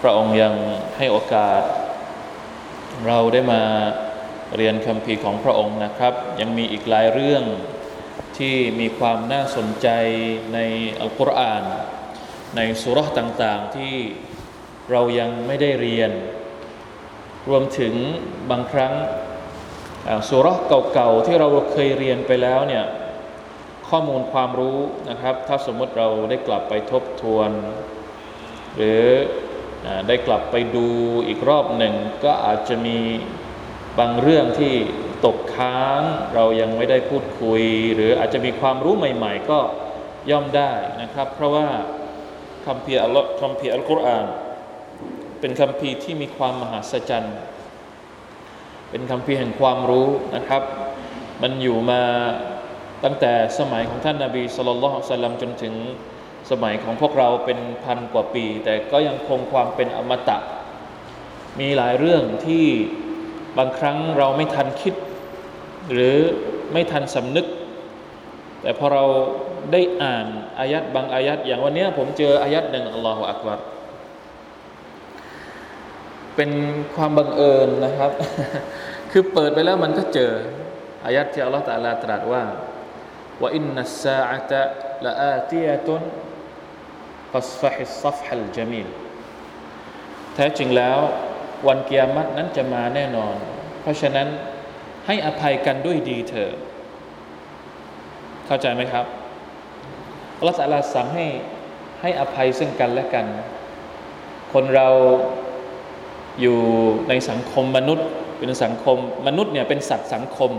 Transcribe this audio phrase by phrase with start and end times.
[0.00, 0.54] พระองค์ยัง
[0.96, 1.62] ให้โอกาส
[3.06, 3.62] เราได้มา
[4.56, 7.42] เรียนคำพีของพระองค์นะครับ ยังมีอีกหลายเรื่อง
[8.38, 9.88] ที่มีความน่าสนใจ
[10.54, 10.58] ใน
[11.00, 11.62] อัลกุรอาน
[12.56, 13.94] ในสุรษต่างๆที่
[14.90, 16.10] เรายังไม่ได้เรียน
[17.48, 17.94] รวมถึง
[18.50, 18.94] บางครั้ง
[20.28, 20.58] สุรษ
[20.94, 22.84] เก่าๆที่เราเคยเรียนไปแล้วเนี่ย
[23.88, 24.78] ข้อมูลความรู้
[25.10, 27.50] นะครับ ถ้าสมมติเราได้กลับไปทบทวน
[28.76, 29.02] หรือ
[30.08, 30.86] ได้กลับไปดู
[31.28, 32.98] อีกรอบหนึ่ง ก็อาจจะมี
[33.98, 34.74] บางเรื่องที่
[35.26, 36.02] ตกค้าง
[36.34, 37.62] เรายังไม่ได้พูดคุย
[37.94, 39.58] หรืออาจจะมีความรู้ใหม่ ๆ ก็
[40.30, 41.68] ย่อมได้นะครับ เพราะว่า
[42.66, 44.26] คำเพียอัลลอฮ์คำเพียอัลกุรอาน
[45.40, 47.36] เป็นคำพีที่มีความมหัศจรรย์
[48.90, 50.62] เป็นคำพีแห่งความรู้นะครับ
[51.42, 52.02] มันอยู่มา
[53.04, 55.74] ตั้งแต่สมัยของท่านนาบีสุลต่านสัลลัมจนถึง
[56.50, 60.38] สมัยของพวกเราเป็นพันกว่าปี แต่ก็ยังคงความเป็นอมตะ
[61.60, 62.66] มีหลายเรื่องที่
[63.58, 64.94] บางครั้งเราไม่ทันคิด
[65.92, 66.16] หรือ
[66.72, 67.46] ไม่ทันสำนึก
[68.62, 69.04] แต่พอเรา
[69.72, 70.26] ได้อ่าน
[70.58, 73.58] อายัดบางอายัดอย่างวันนี้ผมเจออายัดหนึ่งอัลลอฮฺอักบัร
[76.36, 76.50] เป็น
[76.94, 78.10] ความบังเอิญนะครับ
[79.10, 80.32] คือเปิดไปแล้วมันก็เจอ
[81.04, 82.42] อายะฮ์ที่อัลลอฮฺตาลาตรัสว่า
[83.42, 88.88] وإن الساعة لآتية فاصفح الصفح الجميل
[90.34, 90.98] แท้จริงแล้ว
[91.68, 93.34] วันกิยามะฮ์นั้นจะมาแน่นอน
[93.80, 94.28] เพราะฉะนั้น
[95.06, 96.52] ให้อภัยกันด้วยดีเถอะ
[98.46, 99.06] เข้าใจไหมครับ
[100.38, 101.26] อัลลอฮฺตาลาสั่งให้
[102.00, 103.26] ให้อภัยซึ่งกันและกัน
[104.52, 104.88] คนเรา
[106.40, 106.58] อยู่
[107.08, 108.06] ในสังคมมนุษย์
[108.38, 110.52] เป็นสังคมมนุษย์เนี่ยเป็นสัตว์สังคม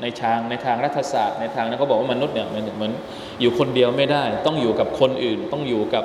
[0.00, 2.92] ในทางในทางรัฐศาสตร์ในทางนั้นเขาบอกว่ามนุษย์เนี่ยเหมือนเหมือน
[3.40, 6.04] อยู่คนเดียวไม่ได้ ต้องอยู่กับคนอื่น ต้องอยู่กับ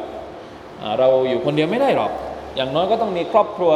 [1.00, 2.12] เราอยู่คนเดียวไม่ได้หรอก
[2.56, 3.74] อย่างน้อยก็ต้องมีครอบครัว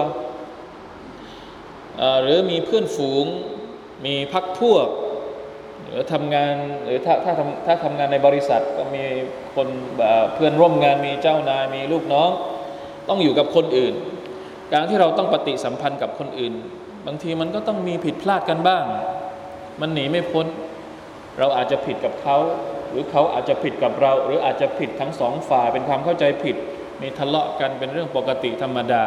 [2.21, 3.25] หรือมีเพื่อนฝูง
[4.05, 4.87] มีพักพวก
[5.85, 9.03] หรือทำงานหรือถ้าถ้าทำถ้าทำงานในบริษัทก็มี
[9.55, 9.67] คน
[10.33, 12.29] เพื่อนร่วมงานมีเจ้านายมีลูกน้อง
[13.09, 13.93] ต้องอยู่กับคนอื่น
[14.73, 16.53] การที่เราต้องปฏิสัมพันธ์กับคนอื่น
[17.07, 18.83] บางทีมันก็ต้องมีผิดพลาดกันบ้าง
[19.81, 20.45] มันหนีไม่พ้น
[21.39, 22.37] เราอาจจะผิดกับเขา
[22.91, 26.55] หรือเขาอาจจะผิดกับเรา หรืออาจจะผิดทั้งสองฝ่ายเป็นความเข้าใจผิด
[27.01, 29.05] มีทะเลาะกันเป็นเรื่องปกติธรรมดา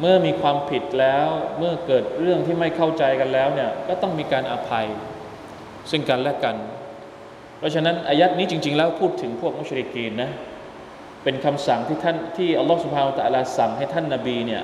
[0.00, 4.86] เมื่อมีความผิดแล้วเมื่อเกิดเรื่องที่ไม่เข้าใจกันแล้วเนี่ยก็ต้องมีการอภัย
[5.90, 6.56] ซึ่งกันและกัน
[7.58, 10.30] เพราะฉะนั้นอายัดนี้จริง ๆ แล้วพูดถึงพวกมุชริกีนนะ
[11.24, 14.62] เป็นคำสั่งที่ท่านที่อัลลอฮฺสุบฮานตะลาสั่งให้ท่านนาบีเนี่ย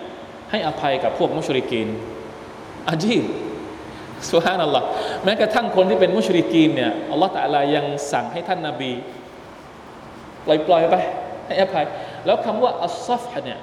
[0.50, 1.88] ให้อภัยกับพวกมุชริกีน
[2.90, 3.24] อาจีบ
[4.32, 4.86] สุฮานัลลอฮ์
[5.24, 8.92] แม้กระทั่งคนที่เป็นมุชริกีนเนี่ยอัลลอฮฺตะลายังสั่งให้ท่านนาบี
[10.46, 10.94] ปล่อยปล่อยไป
[11.46, 11.84] ให้อภัย
[12.24, 13.58] แล้วคำว่า الصفح เนี่ย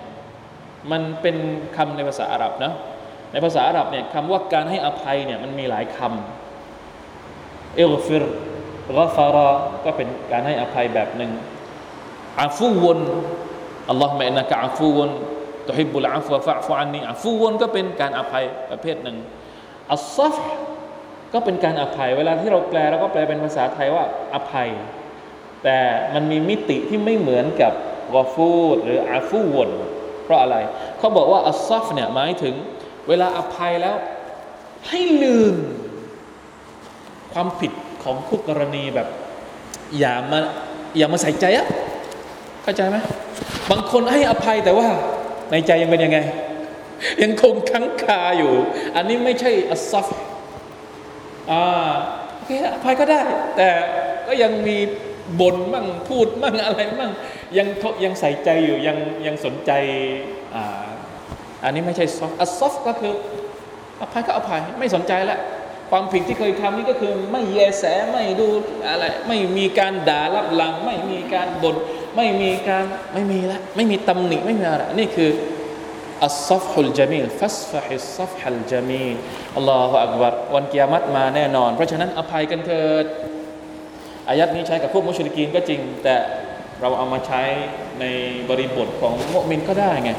[0.92, 1.36] มันเป็น
[1.76, 2.74] คำในภาษาอาหรับนะ
[3.32, 9.50] ในภาษาอาหรับเนี่ยคำว่าการให้อภัยเนี่ยมันมีหลายคำالغفران
[9.86, 11.32] ก็เป็นการให้อภัยแบบหนึ่ง
[12.42, 19.18] عفو اللهم إنك عفو تحب العفو فاعف عني عفو ก็เป็นการอภัยประเภทหนึ่ง
[19.92, 20.36] الصفح
[21.34, 24.70] ก็เป็นการอภัย เวลาที่เราแปลเราก็แปลเป็นภาษาไทยว่าอภัย
[25.64, 25.80] แต่
[26.14, 27.74] มันมีมิติที่ไม่เหมือนกับ
[28.14, 29.70] غفور หรือ عفو
[30.24, 30.56] เพราะอะไร
[30.98, 32.56] เขาบอกว่าالصفح เนี่ยหมายถึง
[33.08, 33.96] เวลาอภัยแล้ว
[34.90, 35.56] ให้ลืม
[37.34, 37.72] ความผิด
[38.04, 39.08] ของคู่กรณีแบบ
[40.00, 40.40] อย่ามา
[40.98, 41.68] อย่ามาใส่ใจอะ
[42.64, 42.98] เข้าใจไหม
[43.70, 44.88] บางคนให้อภัยแต่ว่า
[45.52, 46.18] ในใจยังเป็นยังไง
[47.24, 48.54] ยังคงค้างคาอยู่
[48.96, 50.08] อันนี้ไม่ใช่الصفح
[51.52, 51.90] อ่า
[52.36, 53.22] โอเคอภัยก็ได้
[53.58, 53.70] แต่
[54.28, 54.78] ก็ยังมี
[55.40, 57.12] บ่นมั่งพูดมั่งอะไรมั่ง
[57.58, 57.68] ยัง
[58.04, 59.72] ยังใส่ใจอยู่ยังยังสนใจ
[60.56, 60.86] อ่า
[61.64, 63.14] อันนี้ไม่ใช่ซอฟอัซอฟก็คือ
[64.02, 65.40] อภัยก็อภัยไม่สนใจละ
[65.92, 68.48] ความผิดที่เคยทำนี่ก็คือไม่แยแสไม่ดู
[68.88, 71.76] อะไร ไม่มีการด่ารับหลัง ไม่มีการบ่น
[72.16, 75.30] ไม่มีการไม่มีละไม่มีตำหนิไม่มีอะไรนี่คือ
[76.24, 79.16] อัลซัฟฮุลจามีลฟัสฟะฮิซัฟฮัลจามีล
[79.58, 83.06] อัลลอฮฺอักบัรวันกิยามัตมาแน่นอน เพราะฉะนั้นอภัยกันเถิด
[84.30, 86.16] อายัดนี้ใช้กับพวกมุชลิกีนก็จริง แต่
[86.82, 87.42] เราเอามาใช้
[88.00, 88.06] ใน
[88.50, 90.12] บริบทของมุมินก็ได้ไง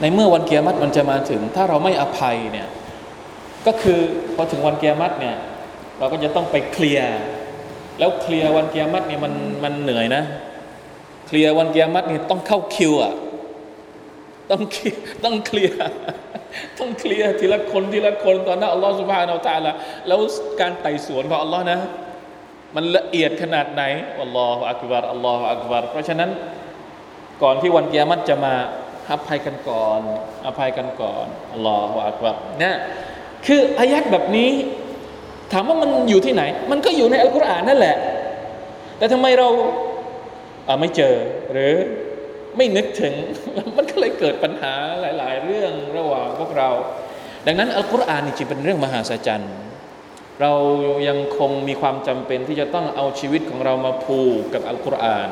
[0.00, 2.68] ในเมื่อวันเกียรติมันจะมาถึง ถ้าเราไม่อภัยเนี่ย
[3.66, 4.00] ก็คือ
[4.34, 5.36] พอถึงวันเกียรติเนี่ย
[5.98, 7.16] เราก็จะต้องไปเคลียร์
[7.98, 9.32] แล้วเคลียร์วันเกียรติเนี่ยมัน
[9.64, 10.22] มันเหนื่อยนะ
[11.26, 13.14] เคลียร์วันเกียรติเนี่ยต้องเข้าคิวอะ่ะ
[14.50, 14.62] ต้อง
[15.24, 15.76] ต้องเคลียร์
[16.78, 19.72] ต้องเคลียร์ทีละคนทีละคนตอนนั้นอัลลอฮฺสุบฮานาอัลตะละ
[20.08, 20.20] แล้ว
[20.60, 21.78] การไต่สวนของอัลลอฮ์นะ
[22.76, 23.82] มันละเอียดขนาดไหน
[24.22, 26.30] อัลลอฮฺอักบารอัลลอฮฺอักบารเพราะฉะนั้น
[27.42, 28.54] ก่อนที่วันเกียรติจะมา
[29.10, 30.00] อภัยกันก่อน
[30.46, 32.74] อภัยกันก่อนอัลลอฮฺอักบารเนี่ย
[33.46, 34.50] คืออายัดแบบนี้
[35.52, 37.96] ถามว่ามันอยู่ที่ไหน มันก็อยู่ในอัลกุรอานนั่นแหละ
[38.98, 39.48] แต่ทำไมเรา
[40.80, 41.14] ไม่เจอ
[41.52, 41.74] หรือ
[42.56, 43.14] ไม่นึกถึง
[43.76, 46.70] มันก็เลยเกิดปัญหาหลาย ๆ เรื่องระหว่างพวกเรา
[47.46, 49.42] ดังนั้นอัลกุรอานนี่จึงเป็นเรื่องมหาศาล
[50.40, 50.52] เรา
[51.08, 55.30] ยังคงมีความจำเป็นที่จะต้องเอาชีวิตของเรามาผูกกับอัลกุรอาน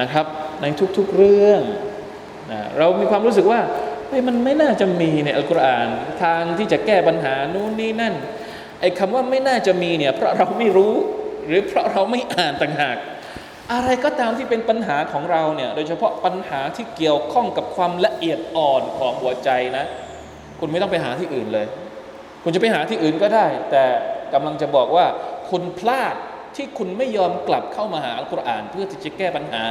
[0.00, 0.26] นะครับ
[0.62, 0.66] ใน
[0.96, 1.60] ทุก ๆ เรื่อง
[2.50, 3.60] นะเรามีความรู้สึกว่า
[4.08, 5.88] เฮ้ยมันไม่น่าจะมีในอัลกุรอาน
[6.22, 8.14] ทางที่จะแก้ปัญหานู่นนี่นั่น
[8.80, 10.94] ไอ้คำว่าไม่น่าจะมีเนี่ยเพราะเราไม่รู้
[11.46, 12.96] หรือเพราะเราไม่อ่านต่างหาก
[13.72, 19.84] อะไรก็ตามที่เป็นปัญหาของเราเนี่ยโดยเฉพาะปัญหาที่เกี่ยวข้องกับความละเอียดอ่อนของหัวใจนะ
[20.60, 21.66] คุณไม่ต้องไปหาที่อื่นเลย
[22.42, 23.84] คุณจะไปหาที่อื่นก็ได้ แต่
[24.34, 25.06] กำลังจะบอกว่า
[25.50, 26.14] คุณพลาด
[26.56, 29.62] ที่คุณไม่ยอมกลับเข้ามาหาอัลกุรอาน เพื่อที่จะแก้ปัญหา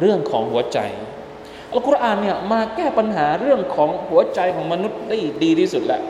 [0.00, 0.78] เรื่องของหัวใจ
[1.72, 6.00] อัลกุรอานเนี่ยมาแก้ปัญหาเรื่องของหัวใจของมนุษย์ได้ดีที่สุดแหละ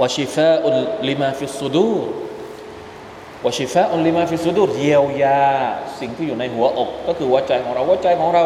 [0.00, 5.44] وشفاء لما في الصدور وشفاء لما في الصدور เยียวยา
[6.00, 8.44] สิ่งที่อยู่ในหัวอก ก็คือหัวใจของเราหัวใจของเรา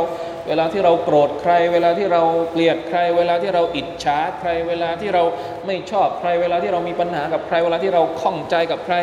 [0.49, 5.23] เวลาที่เราโกรธใคร เวลาที่เราเกลียดใคร เวลาที่เราอิจฉาใคร เวลาที่เรา
[5.67, 8.95] ไม่ชอบใคร เวลาที่เรามีปัญหากับใคร เวลาที่เราข้องใจกับใคร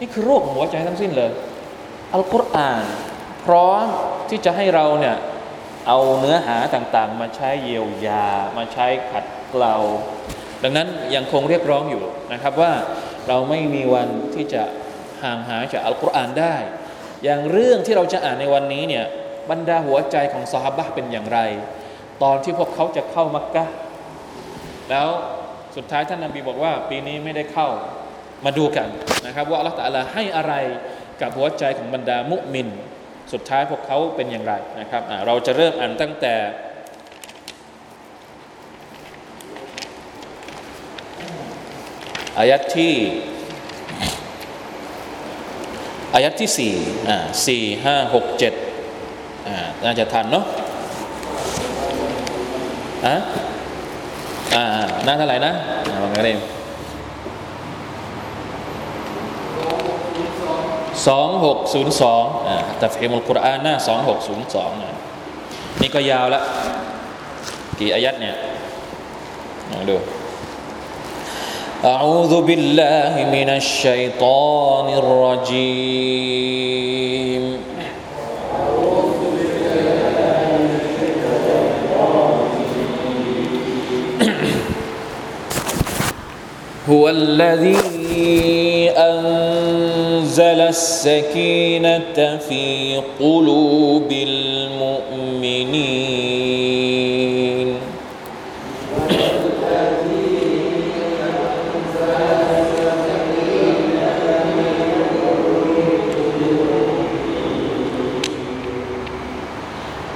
[0.00, 1.30] นี่คือโรคหัวใจทั้งสิ้นเลย
[2.14, 2.84] อัลกุรอาน
[3.44, 3.86] พร้อม
[4.30, 5.16] ที่จะให้เราเนี่ย
[5.88, 8.26] เอาเนื้อหาต่างๆ มาใช้เยียวยา
[8.56, 9.76] มาใช้ขัดเกลา
[10.62, 12.72] ดังนั้นยังคงเรียกร้องอยู่นะครับว่า
[13.28, 14.62] เราไม่มีวันที่จะ
[15.22, 16.56] ห่างหายจากอัลกุรอานได้
[17.24, 19.04] อย่างเรื่องที่เราจะอ่านในวันนี้เนี่ย
[19.50, 21.38] บรรดาหัวใจของซอฮาบะเป็นอย่างไร
[22.22, 23.64] ตอนที่พวกเขาจะเข้ามักกะ
[24.90, 25.08] แล้ว
[25.76, 27.68] สุดท้ายท่านนบีบอกว่า ปีนี้ไม่ได้เข้า
[28.44, 28.88] มาดูกัน
[29.26, 30.54] นะครับ ว่าอัลลอฮฺตะลาให้อะไร
[31.20, 32.68] กับหัวใจของบรรดามุมิน
[33.32, 36.34] สุดท้ายพวกเขาเป็นอย่างไรนะครับเราจะเริ่มอ่านตั้งแต่
[42.38, 42.94] อายัดที่
[46.14, 46.72] อายัดที่สี่
[47.08, 47.16] อ่า
[47.46, 48.52] สี่ห้าหกเจ็ด
[49.48, 50.44] อ่าน่าจะทันเนาะ
[53.06, 53.16] อะ
[54.54, 54.64] อ่า
[55.04, 55.52] หน้าเท่าไหร่นะ
[56.02, 56.38] บางกระเด็น
[61.06, 64.70] สองหกศูนย์สองอ่าตัฟฮิมุลกุรอานหน้าสองหกศูนย์สอง
[65.80, 66.44] นี่ก็ยาวล้ว
[67.78, 68.36] กี่อายัดเนี่ย
[69.72, 69.96] ลองดู
[71.84, 76.40] أعوذ بالله من الشيطان الرجيم.
[86.90, 87.76] هو الذي
[88.96, 96.09] أنزل السكينة في قلوب المؤمنين.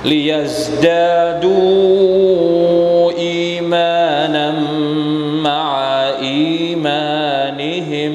[0.04, 1.54] ليزدادوا
[3.18, 4.50] إيمانا
[5.42, 5.78] مع
[6.20, 8.14] إيمانهم.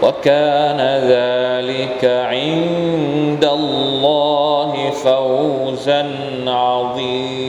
[0.04, 6.12] وكان ذلك عند الله فوزا
[6.48, 7.43] عظيما.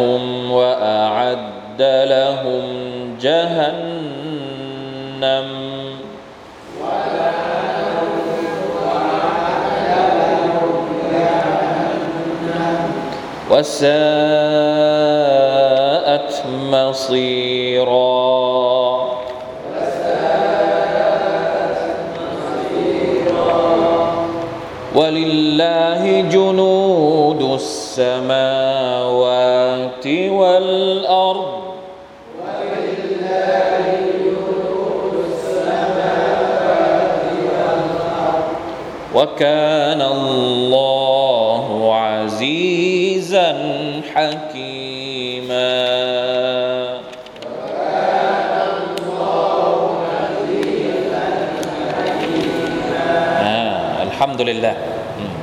[0.00, 2.64] ولعنهم وأعد لهم
[3.20, 4.36] جهنم.
[13.50, 13.86] وساءت
[16.72, 18.16] مصيرا.
[24.94, 28.45] ولله جنود السماوات
[39.35, 43.49] وكان الله عزيزا
[44.13, 45.71] حكيما
[53.43, 54.73] อ่าอัลฮัมดุลิลละ
[55.19, 55.33] อืม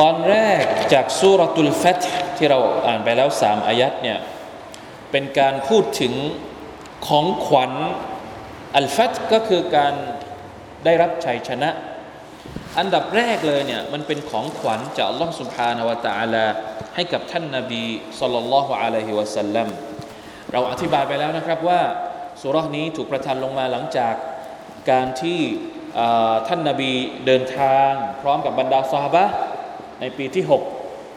[0.00, 4.18] ตอนแรกจากสุรตุลฟัตห์ที่เราอ่านไปแล้วสามอายัดเนี่ย
[5.10, 6.12] เป็นการพูดถึง
[7.06, 7.72] ของขวัญ
[8.76, 9.94] อัลฟัตห์ก็คือการ
[10.84, 11.70] ได้รับชัยชนะ
[12.79, 16.45] อันดับแรกเลยเนี่ยมันเป็นของขวัญจากอัลลอฮ์สุบฮานาวะตะอาลา
[16.95, 17.83] ให้กับท่านนาบี
[18.19, 19.67] สุลลัาละฮุอะลัยฮิวะสัลลัม
[20.51, 21.81] เราอธิบายไปแล้วนะครับว่า
[22.41, 24.13] สุรานี้ถูกประทานลงมาหลังจาก
[24.91, 25.39] การที่
[26.47, 26.91] ท่านนาบี
[27.25, 27.91] เดินทาง
[28.21, 29.23] พร้อมกับบรรดาซาบะ
[30.01, 30.43] ในปีที่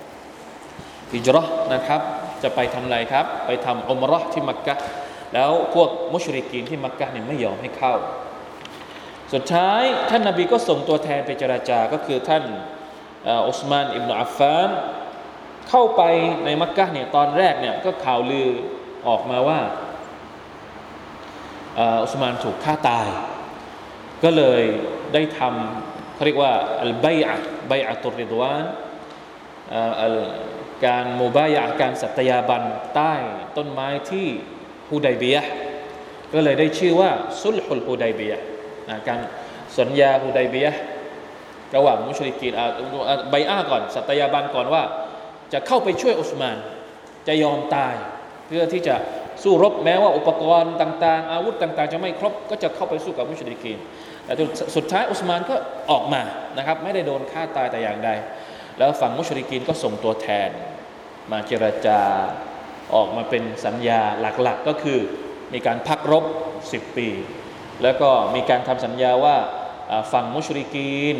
[0.04, 1.42] 6 อิจรอ
[1.74, 2.00] นะครับ
[2.42, 4.74] จะไปทำอะไรครับ ไปทำอุมรอที่มักกะ
[5.34, 7.94] แล้วพวกมุชริกีนที่มักกะเนี่ยไม่ยอมให้เข้า
[9.32, 12.44] สุดท้ายท่านนาบีก็ส่งตัวแทนไปเจราจา ก็คือท่าน
[13.48, 14.68] อุสมานอิบนาอัฟฟาน
[15.68, 16.02] เข้าไป
[16.44, 18.48] ในมักกะเนี่ยตอนแรกเนี่ยก็ข่าวลือ
[19.08, 19.60] ออกมาว่า
[22.04, 23.08] อุสมานถูกฆ่าตาย
[24.24, 24.62] ก็เลย
[25.14, 27.36] ได้ทำเขาเรียกว่าอัลไบอะ
[27.68, 28.64] ไบอะตุริดวาน
[30.86, 32.62] การมูบายะการสัตยาบัน
[32.94, 33.14] ใต้
[33.56, 34.26] ต้นไม้ที่
[34.88, 35.38] ฮูดัยเบีย
[36.32, 37.10] ก็เลยได้ชื่อว่า
[37.42, 38.34] ซุลฮุลฮูดัยเบีย
[39.08, 39.18] การ
[39.78, 40.68] สัญญาฮูดัยเบีย
[41.76, 42.66] ระหว่างมุชริกีนอา
[43.08, 44.82] อ่าไบอะห์ก่อน สัตยาบันก่อนว่า
[45.52, 46.56] จะเข้าไปช่วยอุสมาน
[47.28, 47.94] จะยอมตาย
[48.46, 48.96] เพื่อที่จะ
[49.42, 53.78] สู้รบแม้ว่าอุปกรณ์ต่างๆ อาวุธต่าง ๆ จะไม่ครบก็จะเข้าไปสู้กับมุชริกีน
[54.24, 54.32] แต่
[54.76, 55.54] สุดท้ายอุสมานก็
[55.90, 56.22] ออกมา
[56.58, 58.10] นะครับ ไม่ได้โดนฆ่าตายแต่อย่างใด
[58.78, 60.48] แล้วฝั่งมุชริกีนก็ส่งตัวแทน
[61.32, 62.00] มาเจรจา
[62.94, 64.00] ออกมาเป็นสัญญา
[64.42, 64.98] หลักๆก็คือ
[65.52, 66.24] มีการพักรบ
[66.64, 67.08] 10 ปี
[67.82, 69.36] แล้วก็มีการทำสัญญาว่า
[70.12, 71.16] ฝั่งมุชริกีน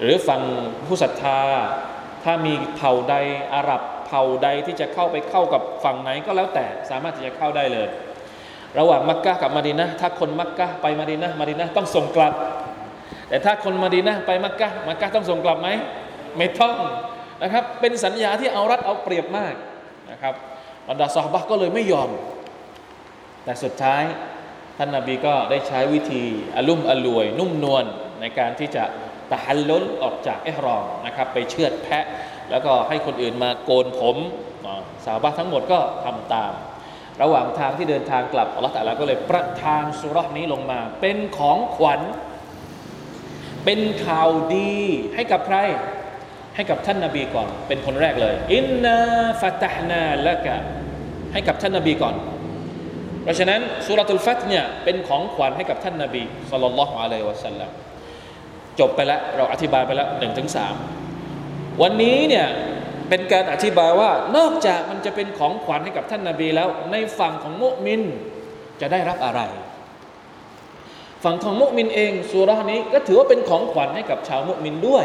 [0.00, 0.42] หรือฝั่ง
[0.86, 1.40] ผู้ศรัทธา
[2.24, 3.14] ถ้ามีเผ่าใด
[3.54, 7.88] อาหรับเผ่าใดที่จะเข้าไปเข้ากับฝั่งไหนก็แล้วแต่สามารถที่จะเข้าได้เลย
[8.78, 12.32] ระหว่างมักกะกับมาดีนะถ้าคนมักกะไปมาดีนะมาดีนะต้องส่งกลับ
[13.28, 15.68] แต่ถ้าคนมาดีนะไปมักกะมักกะต้องส่งกลับไหม
[16.36, 16.76] ไม่ต้อง
[17.42, 19.54] นะครับเป็นสัญญาที่เอารัดเอาเปรียบมาก
[20.10, 20.34] นะครับ
[20.88, 22.10] บรรดาซอฮาบะก็เลยไม่ยอม
[23.44, 24.02] แต่สุดท้าย
[24.78, 26.22] ท่านนาบีก็ได้ใช้วิธี
[26.56, 27.84] อลุ่มอลวย นุ่มนวล
[28.20, 28.84] ในการที่จะ
[29.32, 32.04] ตะฮัลลุลออกจากเอฮรอมนะครับ ไปเชือดแพะ
[32.50, 34.16] แล้วก็ให้คนอื่นมาโกนผม
[35.04, 36.52] สาวบ้าทั้งหมดก็ทำตาม
[37.22, 42.00] ระหว่างทางที่เดินทางกลับอัลลอฮฺตะลาก็เลยประทานสุรษนี้ลงมา เป็นของขวัญ
[43.64, 44.74] เป็นข่าวดี
[45.14, 45.58] ให้กับใคร
[46.54, 48.98] ให้กับท่านนาบีก่อน เป็นคนแรกเลย อินนา
[49.40, 50.56] ฟัตฮนาละกะ
[51.32, 52.14] ให้กับท่านนาบีก่อน
[53.24, 57.70] เพราะฉะนั้นสุรทูลฟัตเนี่ยเป็นของขวัญให้กับท่านนาบีสุลต่านละฮ์อะลัยวะสัลลัม
[58.80, 60.74] จบไปแล้วเราอธิบายไปแล้วหนึ่งถึงสาม
[61.82, 62.46] วันนี้เนี่ย
[63.08, 68.00] เป็นการอธิบายว่านอกจากมันจะเป็นของขวัญให้กับท่านนาบีแล้ว ในฝั่งของมุมิน
[68.80, 69.40] จะได้รับอะไร
[71.24, 75.04] ฝั่งของมุมินเองสุรานี้ก็ถือว่าเป็นของขวัญให้กับชาวมุมินด้วย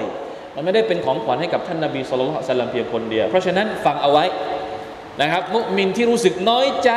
[0.55, 4.25] มันไม่ได้เป็นของขวัญให้กับท่านนาบีสุลต่านสัลลัมเพียงคนเดียวเพราะฉะนั้นฟังเอาไว้
[5.20, 6.90] นะครับ มุมินที่รู้สึกน้อยใจ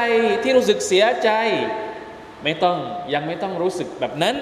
[0.43, 1.29] ที่รู้สึกเสียใจ
[2.43, 2.77] ไม่ต้อง
[3.13, 4.35] ยังไม่ต้องรู้สึกแบบนั้น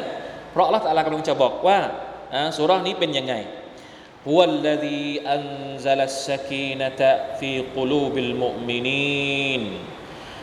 [0.52, 1.80] เพราะอัลลอฮฺกำลังจะบอกว่า
[2.58, 3.36] สุรานี้เป็นยังไง
[4.30, 7.02] هو الذي أنزل السكينة
[7.40, 9.62] في قلوب المؤمنين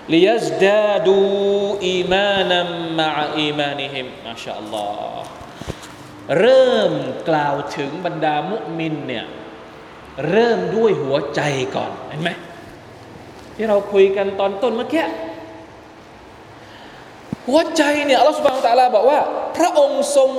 [0.09, 2.61] ليزدادوا إيمانا
[3.01, 5.25] مع إيمانهم ما شاء الله
[6.41, 6.93] เริ่ม
[7.29, 9.25] กล่าวถึงบรรดามุมินเนี่ย
[10.31, 11.41] เริ่มด้วยหัวใจ
[11.77, 12.31] ก่อนเห็นไหม
[13.58, 15.06] ที่เราคุยกันตอนต้นเมื่อกี้
[17.48, 19.20] หัวใจเนี่ยอัลลอฮฺสุบานตะลาบอกว่า
[19.58, 20.30] พระองค์ทรง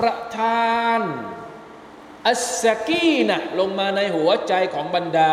[0.00, 1.00] ประทาน
[2.28, 5.32] อัสสกีนะลงมาในหัวใจของบรรดา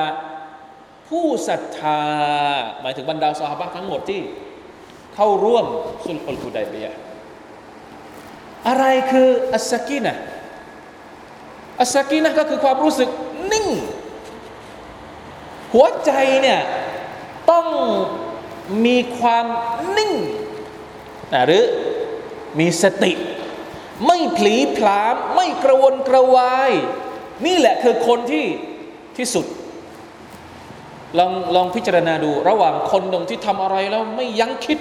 [1.10, 2.04] ผู้ศรัทธา
[2.82, 4.22] หมายถึงบรรดาสหายทั้งหมดที่
[5.16, 5.66] เข้าร่วม
[6.06, 6.88] สุลกุลกุดัยเบีย
[8.68, 10.14] อะไรคืออัสสกีนะ
[11.82, 13.10] อัสสกีนะก็คือความรู้สึก
[13.52, 13.68] นิ่ง
[15.74, 16.60] หัวใจเนี่ย
[17.52, 17.68] ต้อง
[18.86, 19.46] มีความ
[19.98, 20.14] นิ่ง
[21.46, 21.64] หรือ
[22.60, 23.12] มีสติ
[24.06, 26.72] ไม่ผลีผลาม ไม่กระวนกระวาย
[27.46, 28.46] นี่แหละคือคนที่
[29.18, 29.46] ที่สุด
[31.18, 34.78] ลองลองพิจารณาดู ระหว่างคนหนึ่งที่ทำอะไรแล้วไม่ยั้งคิด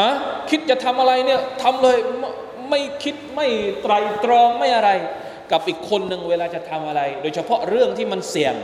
[0.00, 0.12] ฮะ
[0.50, 1.98] คิดจะทำอะไรเนี่ยทำเลย
[2.68, 3.48] ไมไม่คิดไม่
[3.82, 4.90] ไตรตรองไม่อะไร
[5.52, 8.54] กับอีกคนหนึ่งเวลาจะทำอะไร โดยเฉพาะเรื่องที่มันเสี่ยง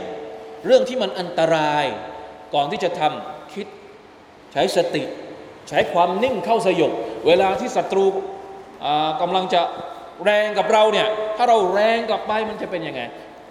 [0.65, 1.85] เรื่องที่มันอันตราย
[2.53, 3.67] ก่อนที่จะทำคิด
[4.53, 5.03] ใช้สติ
[5.69, 6.91] ใช้ความนิ่งเข้าสยบ
[7.27, 8.05] เวลาที่ศัตรู
[9.21, 9.61] กำลังจะ
[10.25, 11.07] แรงกับเราเนี่ย
[11.37, 13.01] ถ้าเราแรงกลับไปมันจะเป็นยังไง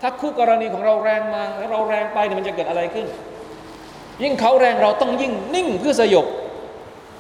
[0.01, 3.07] ถ้าคู่กรณีของเราแรงมาแล้วเราแรงไปเนี่ยมันจะเกิดอะไรขึ้น
[4.23, 6.27] ยิ่งเขาแรงเราต้องยิ่งนิ่งเพื่อสยบ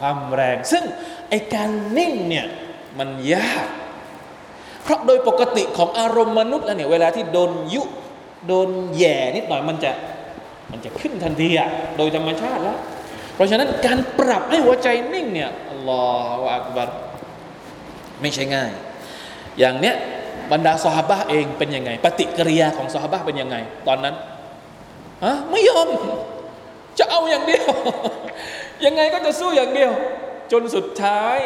[0.00, 0.84] ความแรง ซึ่ง
[1.28, 2.46] ไอการนิ่งเนี่ย
[2.98, 3.66] มันยาก
[4.82, 7.82] เพราะโดยปกติของอารมณ์มนุษย์แล้วเนี่ยเวลาที่โดนยุ
[8.46, 9.90] โดนแย่นิดหน่อยมันจะ
[10.70, 12.78] มันจะขึ้นทันทีอะโดยธรรมชาติแล้ว
[13.34, 16.04] เพราะฉะนั้นการปรับให้หัวใจนิ่งเนี่ยอัลลอ
[16.38, 16.88] ฮฺอักบัร
[18.20, 18.70] ไม่ใช่ง่าย
[19.58, 19.96] อย่างเนี้ย
[20.52, 23.56] บรรดาสหาบะเองเป็นยังไง ปฏิกิริยาของสหาบะเป็นยังไง
[23.88, 24.14] ตอนนั้น
[25.24, 25.88] ฮะไม่ยอม
[26.98, 27.66] จะเอาอย่างเดียว
[28.84, 29.90] ยังไงก็จะสู้อย่างเดียว
[30.52, 31.36] จนสุดท้าย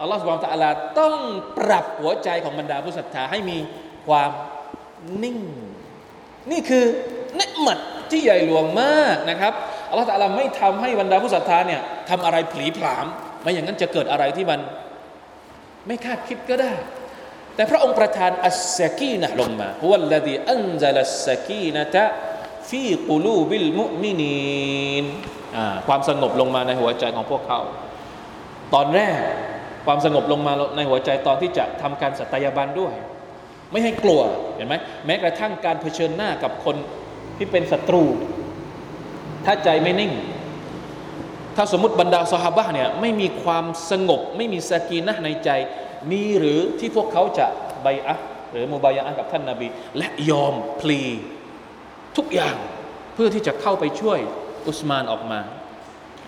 [0.00, 1.16] อัลลอฮฺสุบานตะลาต้อง
[1.58, 3.58] ปรับหัวใจของบรรดาผู้ศรัทธาให้มี
[4.08, 4.30] ความ
[5.22, 5.38] นิ่ง
[6.50, 6.84] นี่คือ
[7.36, 7.78] เนืหมัด
[8.12, 9.52] ที่ใหญ่หลวงมากนะครับ
[9.90, 13.06] อัลลอฮฺตะลาไม่ทำให้บรรดาผู้ศรัทธาเนี่ยทำอะไรผลีผลาม
[13.42, 14.60] ไม่อย่างนั้นจะเกิดอะไรที่มัน
[15.86, 16.72] ไม่คาดคิดก็ได้
[17.54, 22.04] แต่พระองค์ประทานอัสสกีนะลงมาฮุวัลลดีอันซัลัสสกีนะตะ
[22.70, 25.06] ฟีกุลูบิลมุมินีน
[25.86, 27.60] ความสงบลงมาในหัวใจของพวกเขา
[28.74, 29.18] ตอนแรก
[29.86, 32.94] ความสงบลงมาในหัวใจตอนที่จะทำการสัตยาบันด้วย
[33.72, 34.20] ไม่ให้กลัว
[34.56, 34.74] เห็นไหม
[35.06, 36.76] แม้กระทั่งการเผชิญหน้ากับคน
[37.38, 38.04] ที่เป็นศัตรู
[39.44, 40.12] ถ้าใจไม่นิ่ง
[41.56, 45.50] ถ้าสมมติบรรดาสหาบะเนี่ยไม่มีความสงบ ไม่มีสกีนะในใจ
[46.10, 47.46] มีหรือที่พวกเขาจะ
[47.82, 48.16] ใบอะ
[48.52, 49.66] หรือมุบายะกับท่านนาบี
[49.98, 51.00] และยอมพลี
[52.16, 52.56] ทุกอย่าง
[53.14, 54.18] เพื่อที่จะเข้าไปช่วย
[54.66, 55.40] อุสมานออกมา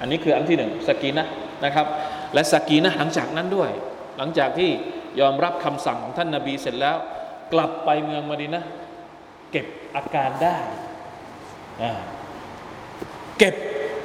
[0.00, 1.26] อันนี้คืออันที่หนึ่งสกีนะ
[1.64, 1.86] นะครับ
[2.34, 3.70] และสกีนะหลังจากนั้นด้วย
[4.18, 4.70] หลังจากที่
[5.20, 6.96] ยอมรับคำสั่งของท่านนาบีเสร็จแล้ว
[7.52, 8.64] กลับไปเมืองมาดีนะ
[9.50, 10.56] เก็บอาการได้
[13.38, 13.54] เก็บ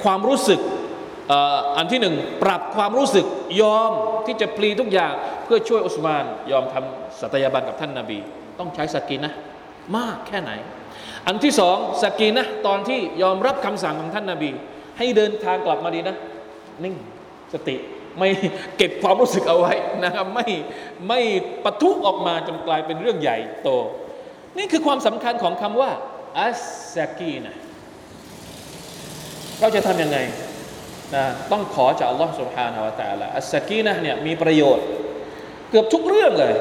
[0.04, 0.60] ความรู้สึก
[1.76, 3.26] อันที่หนึ่งปรับความรู้สึก
[3.62, 3.90] ยอม
[4.26, 5.12] ที่จะปลีทุกอย่าง
[5.44, 8.18] เพื่อช่วยอุสมาน ยอมทำสัตยาบันกับท่านนาบี
[8.58, 9.32] ต้องใช้สกีนะ
[9.96, 10.52] มากแค่ไหน
[11.26, 14.50] อันที่สองสกีนะตอนที่ยอมรับคำสั่งของท่านนาบี
[14.98, 16.16] ให้เดินทางกลับมาดีนะ
[16.84, 16.94] นิ่ง
[17.52, 17.76] สติ
[18.18, 18.28] ไม่
[18.76, 19.72] เก็บความรู้สึกเอาไว้
[20.04, 20.46] นะครับไม่
[21.08, 21.20] ไม่
[21.64, 23.68] ปะทุออกมาจนกลายเป็นเรื่องใหญ่โต
[24.58, 25.90] นี่คือความสำคัญของคำว่า
[26.39, 26.61] อัส
[26.95, 27.55] ซากีนะ
[29.59, 30.17] เราจะทำยังไง
[31.15, 34.85] นะต้องขอจากอัลลอฮ์ سبحانه และ تعالى อัสซากีนะเนี่ยมีประโยชน์
[35.69, 36.53] เกือบทุกเรื่องเลย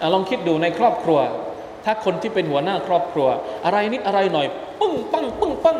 [0.00, 1.18] อลองคิดดูในครอบครัว
[1.84, 3.28] ถ้าคนที่เป็นหัวหน้าครอบครัว
[3.64, 4.46] อะไรนิดอะไรหน่อย
[4.80, 5.78] ปึ้งปังปึ้งปัง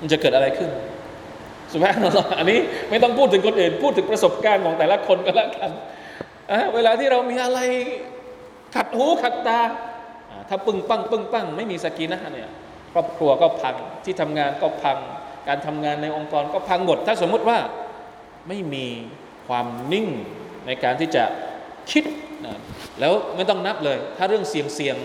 [0.00, 0.70] มันจะเกิดอะไรขึ้น
[1.72, 2.58] สุภาพนัลอันนี้
[2.90, 5.70] ไม่ต้องพูดถึงคนอื่น พูดถึงประสบการณ์ของแต่ละคนก็แล้วกัน
[6.74, 7.60] เวลาที่เรามีอะไร
[8.74, 9.60] ขัดหูขัดตา
[10.49, 12.49] ถ้าปึ้งปังปึ้งปังไม่มีสกีนะเนี่ย
[12.93, 14.97] ครอบครัวก็พังที่ทำงานก็พัง
[15.47, 17.57] การทำงานในองค์กรก็พังหมด ถ้าสมมุติว่า
[18.47, 18.85] ไม่มี
[19.47, 20.07] ความนิ่ง
[20.67, 21.23] ในการที่จะ
[21.91, 22.03] คิด
[22.45, 22.57] นะ
[22.99, 24.95] แล้วไม่ต้องนับเลย ถ้าเรื่องเสี่ยงเสี่ยง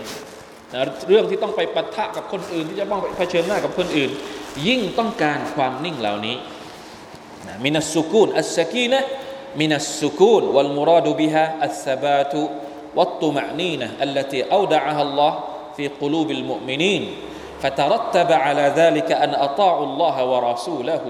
[0.73, 4.11] นะเรื่องที่ต้องไปปะทะกับคนอื่น ที่จะต้องไปเผชิญหน้ากับคนอื่น
[4.67, 6.35] ยิ่งต้องการความนิ่งเหล่านี้
[7.47, 8.99] นะมินัสสุกูนอัสสกีนะ
[9.59, 12.41] มินัสสุกูนวัลมุราดูบิฮะอัสซบาตุ
[12.98, 15.38] วัตตุมะนีนะอัลลตีอูดะอะฮัลลอฮ์
[15.78, 17.02] في قلوب المؤمنين
[17.62, 21.04] فترتب على ذلك أن أطاعوا الله ورسوله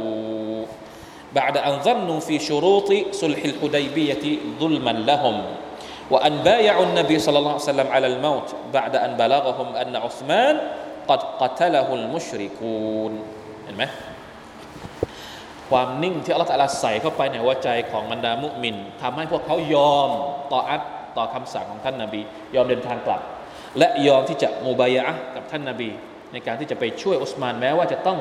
[1.32, 4.24] بعد أن ظنوا في شروط صلح الحديبية
[4.60, 5.36] ظلما لهم
[6.10, 10.56] وأن بايعوا النبي صلى الله عليه وسلم على الموت بعد أن بلغهم أن عثمان
[11.08, 13.12] قد قتله المشركون
[13.64, 13.84] เห็นไหม
[15.70, 20.10] ความนิ่งที่อัลลอฮฺใส่เข้าไปในหัวใจของบรรดามุมินทำให้พวกเขายอม
[20.52, 20.82] ต่ออัด
[21.17, 22.21] ต่อคำสั่งของท่านนาบี
[22.55, 23.21] ยอมเดินทางกลับ
[23.79, 25.03] และยอมที่จะมูบายะ
[25.35, 25.89] กับท่านนาบี
[26.33, 28.19] ในการที่จะไปช่วยอุสมานแม้ว่าจะต้อง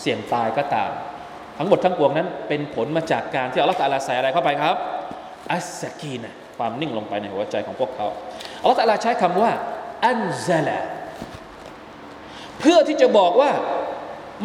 [0.00, 0.90] เสี่ยงตายก็ตาม
[1.58, 4.76] ทั้งหมดทั้งปวงนั้นเป็นผลมาจากการที่อัลลอฮฺตะลาใส่อะไรเข้าไปครับ
[5.52, 8.06] อัสกีนะความนิ่งลงไปในหัวใจของพวกเขา
[8.60, 9.50] อัลลอฮฺตะลาใช้คำว่า
[10.06, 10.78] อันซาลา
[12.60, 13.50] เพื่อที่จะบอกว่า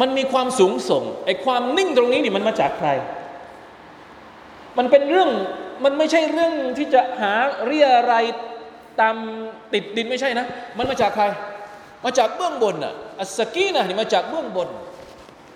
[0.00, 2.88] มันมีความสูงส่งไอ้ความนิ่งตรงนี้นี่มันมาจากใคร
[4.78, 5.30] มันเป็นเรื่อง
[5.83, 7.33] มันไม่ใช่เรื่องที่จะหา
[7.65, 8.15] เรียอะไร
[9.01, 9.15] ตาม
[9.73, 10.45] ติดดินไม่ใช่นะ
[10.77, 11.25] มันมาจากใคร
[12.05, 14.69] มาจากเบื้องบนอ่ะอัสกีนะนี่มาจากเบื้องบน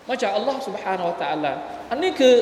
[0.10, 1.52] มาจากอัลลอฮ์ سبحانه และ تعالى
[1.90, 2.36] อันนี้คือ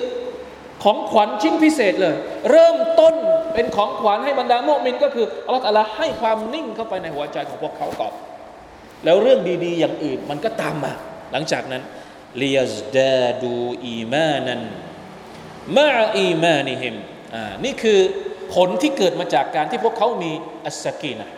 [0.84, 2.16] ของขวัญชิ้นพิเศษเลย
[2.52, 3.14] เริ่มต้น
[3.54, 8.14] เป็นของขวัญให้บรรดาโมมินก็คืออัลลอฮ์ตาลาให้ความนิ่งเข้าไปในหัวใจของพวกเขาก่อน
[9.06, 10.94] แล้วเรื่องดีๆอย่างอื่นมันก็ตามมา
[11.32, 11.84] หลังจากนั้น
[12.42, 14.62] ลียสดาดูอีมานัน
[15.78, 17.11] มาอีมานิฮิมอ่า
[17.65, 17.99] นี่คือ
[18.55, 20.33] ผลที่เกิดมาจากการที่พวกเขามี
[20.67, 21.29] อัสกีนะ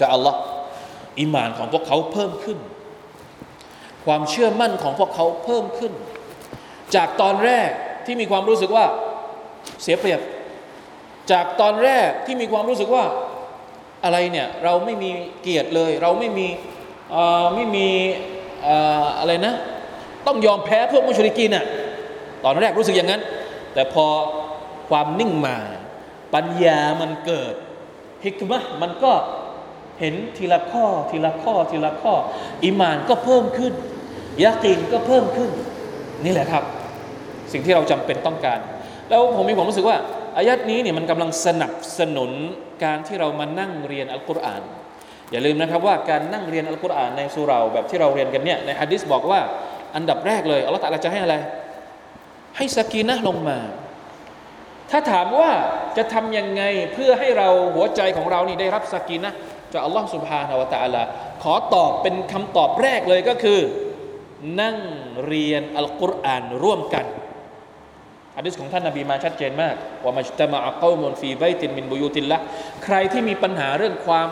[0.00, 0.38] จากอัลลอฮ์
[1.20, 2.58] อิมานของพวกเขาเพิ่มขึ้น
[4.06, 5.92] ความเชื่อมั่นของพวกเขาเพิ่มขึ้น
[6.96, 7.70] จากตอนแรก
[8.06, 8.86] ที่มีความรู้สึกว่า
[9.82, 10.20] เสียเปรียบ
[11.32, 13.04] จากตอนแรกที่มีความรู้สึกว่า
[14.04, 15.10] อะไรเนี่ยเราไม่มี
[15.42, 16.48] เกียรติเลย เราไม่มี
[17.54, 17.88] ไม่มี
[19.20, 19.54] อะไรนะ
[20.26, 21.64] ต้องยอมแพ้พวกมุชริกีน่ะ
[22.44, 23.22] ตอนแรกรู้สึกอย่างนั้น
[23.74, 24.06] แต่พอ
[24.88, 25.56] ความนิ่งมา
[26.34, 27.54] ปัญญามันเกิด
[28.24, 29.12] ฮิกมะมันก็
[30.00, 32.14] เห็นทีละข้อทีละข้อทีละข้อ
[32.64, 33.72] อิมานก็เพิ่มขึ้น
[34.42, 35.50] ยากีนก็เพิ่มขึ้น
[36.24, 36.64] นี่แหละครับ
[37.52, 38.58] สิ่งที่เราจำเป็นต้องการ
[39.08, 39.98] แล้วผมมีความรู้สึกว่า
[40.36, 42.30] อายัดนี้เนี่ยมันกำลังสนับสนุน
[42.84, 44.62] การที่เรามานั่งเรียนอัลกุรอาน
[45.30, 49.40] อย่าลืมนะครับว่าการนั่งเรียนอัลกุรอานในสุราแบบที่เราเรียนกันเนี่ยในฮะดิษบอกว่า
[49.96, 51.34] อันดับแรกเลยอัลลอฮฺตะลาจะให้อะไร
[52.56, 53.58] ให้สกีนะลงมา
[54.90, 55.50] ถ้าถามว่า
[55.96, 56.62] จะทำยังไง
[56.94, 59.34] เพื่อให้เราหัวใจของเรานี่ได้รับสกินนะ
[59.72, 61.02] จะอัลลอฮฺสุบฮานาวะตาลา
[61.42, 63.60] ขอตอบเป็นคำตอบแรกเลยก็คือ
[64.60, 64.76] นั่ง
[65.26, 67.06] เรียนอัลกุรอานร่วมกัน
[68.36, 72.38] อะดิษของท่านนาบีมาชัดเจนมากว่ามัจตมาอักมุนฟีไบตินมินบุยูตินละ
[72.84, 74.28] ใครที่มีปัญหาเรื่องความ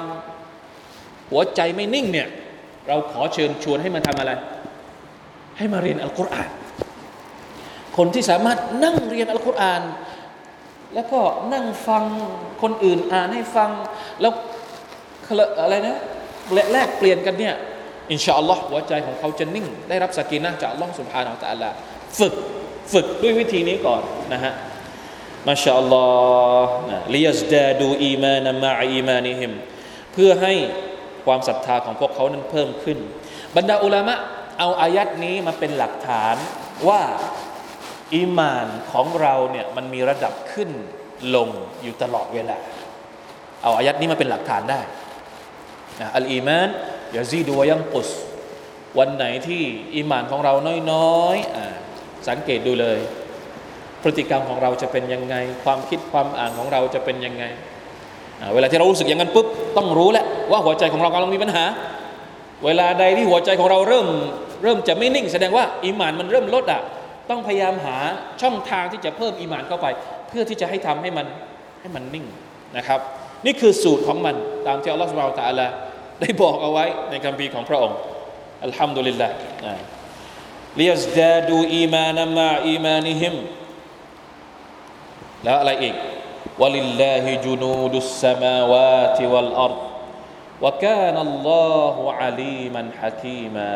[1.30, 2.28] หัวใจไม่นิ่งเนี่ย
[2.88, 4.32] เราขอเชิญชวนให้มาทำอะไร
[5.58, 6.50] ให้มาเรียนอัลกุรอาน
[7.96, 9.82] คนที่สามารถนั่งเรียนอัลกุรอาน
[10.94, 11.20] แล้วก็
[11.52, 12.04] นั่งฟัง
[12.62, 13.70] คนอื่นอ่านให้ฟัง
[14.20, 14.32] แล้ว
[15.62, 15.98] อะไรนะ
[16.72, 17.54] แลกเปลี่ยนกันเนี่ย
[18.12, 21.70] อินชาอัลลอฮ์หัวใจของเขาจะนิ่ง ได้รับสกินนะจากอัลลอฮ์สุบฮานาอัลตะลา
[22.18, 22.34] ฝึก
[22.92, 24.02] ฝึกด้วยวิธีนี้ก่อน
[24.32, 24.52] นะฮะ
[25.48, 26.06] มาชาอัลลอ
[26.64, 26.72] ฮ์
[27.14, 29.52] ลิยัสดาดูอีมานะมาอีมานิฮิม
[30.12, 30.54] เพื่อให้
[31.26, 32.98] ความศรัทธาของพวกเขานั้นเพิ่มขึ้น
[33.56, 34.14] บรรดาอุลามะ
[34.58, 36.36] เอาอายัดนี้มาเป็นหลักฐาน
[36.88, 37.02] ว่า
[38.14, 40.70] อีมานของเราเนี่ยมันมีระดับขึ้น
[41.36, 41.48] ลง
[41.82, 42.58] อยู่ตลอดเวลา
[43.62, 44.80] เอาอายัดนี้มาเป็นหลักฐานได้
[46.00, 46.68] นะอัลอีมาน
[47.16, 48.08] ยาซีดูวยังกุส
[48.98, 49.62] วันไหนที่
[49.94, 50.54] อีมานของเรา
[50.92, 52.98] น้อยๆ สังเกตดูเลย
[54.02, 57.44] พฤติกรรมของเราจะเป็นยังไง ความคิดความอ่านของเราจะเป็นยังไง
[58.54, 59.46] เวลาที่เรารู้สึกอย่างนั้นปุ๊บ
[59.76, 61.64] ต้องรู้แล้วว่าหัวใจของเรากำลังมีปัญหา
[62.64, 64.06] เวลาใดที่หัวใจของเราเริ่ม
[64.62, 66.82] เริ่มจะไม่นิ่ง แสดงว่าอีมานมันเริ่มลดอะ
[67.30, 67.96] ต้องพยายามหา
[68.42, 69.86] ช่องทางที่จะเพิ่มอีมานเข้าไป
[70.28, 71.26] เพื่อที่จะให้ทำให้มัน
[71.80, 72.26] ให้มันนิ่ง
[72.76, 73.00] นะครับ
[73.46, 75.66] นี่คือสูตรของมันตามที่อัลลอฮฺสุบไบร์ตาลา
[76.20, 77.98] ได้บอกเอาไว้ในคำพีของพระองค์
[78.64, 79.34] อัลฮัมดุลิลลาห์
[80.80, 83.34] ลียสดาดูอีมานะมาอีมานิฮิม
[85.44, 85.94] แล้วอะไรอีก
[86.62, 89.80] วะลิลลาฮิจุนูดุสสมาวาติวัลอัรด
[90.64, 93.70] วะกานัลลอฮุอาลีมันฮะกีมา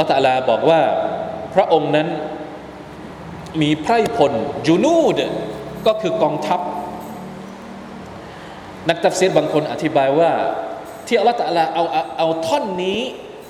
[0.00, 0.80] ลอฮฺตะลาบอกว่า
[1.54, 2.08] พระองค์นั้น
[3.62, 4.32] มีไพร่พล
[4.66, 5.14] จูนูด
[5.86, 6.60] ก็คือกองทัพ
[8.88, 10.32] นักตัฟซีรบางคนอธิบายว่า
[11.06, 13.00] ที่อัลลอฮฺตะลาเอาเอาเอาท่อนนี้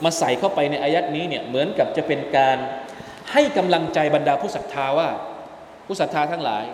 [0.04, 2.56] มาใส่เข้าไปในอายัดนี้เนี่ยเหมือนกับจะเป็นการ
[3.32, 5.08] ให้กำลังใจบรรดาผู้ศรัทธาว่า
[5.86, 6.64] ผู้ศรัทธาทั้งหลาย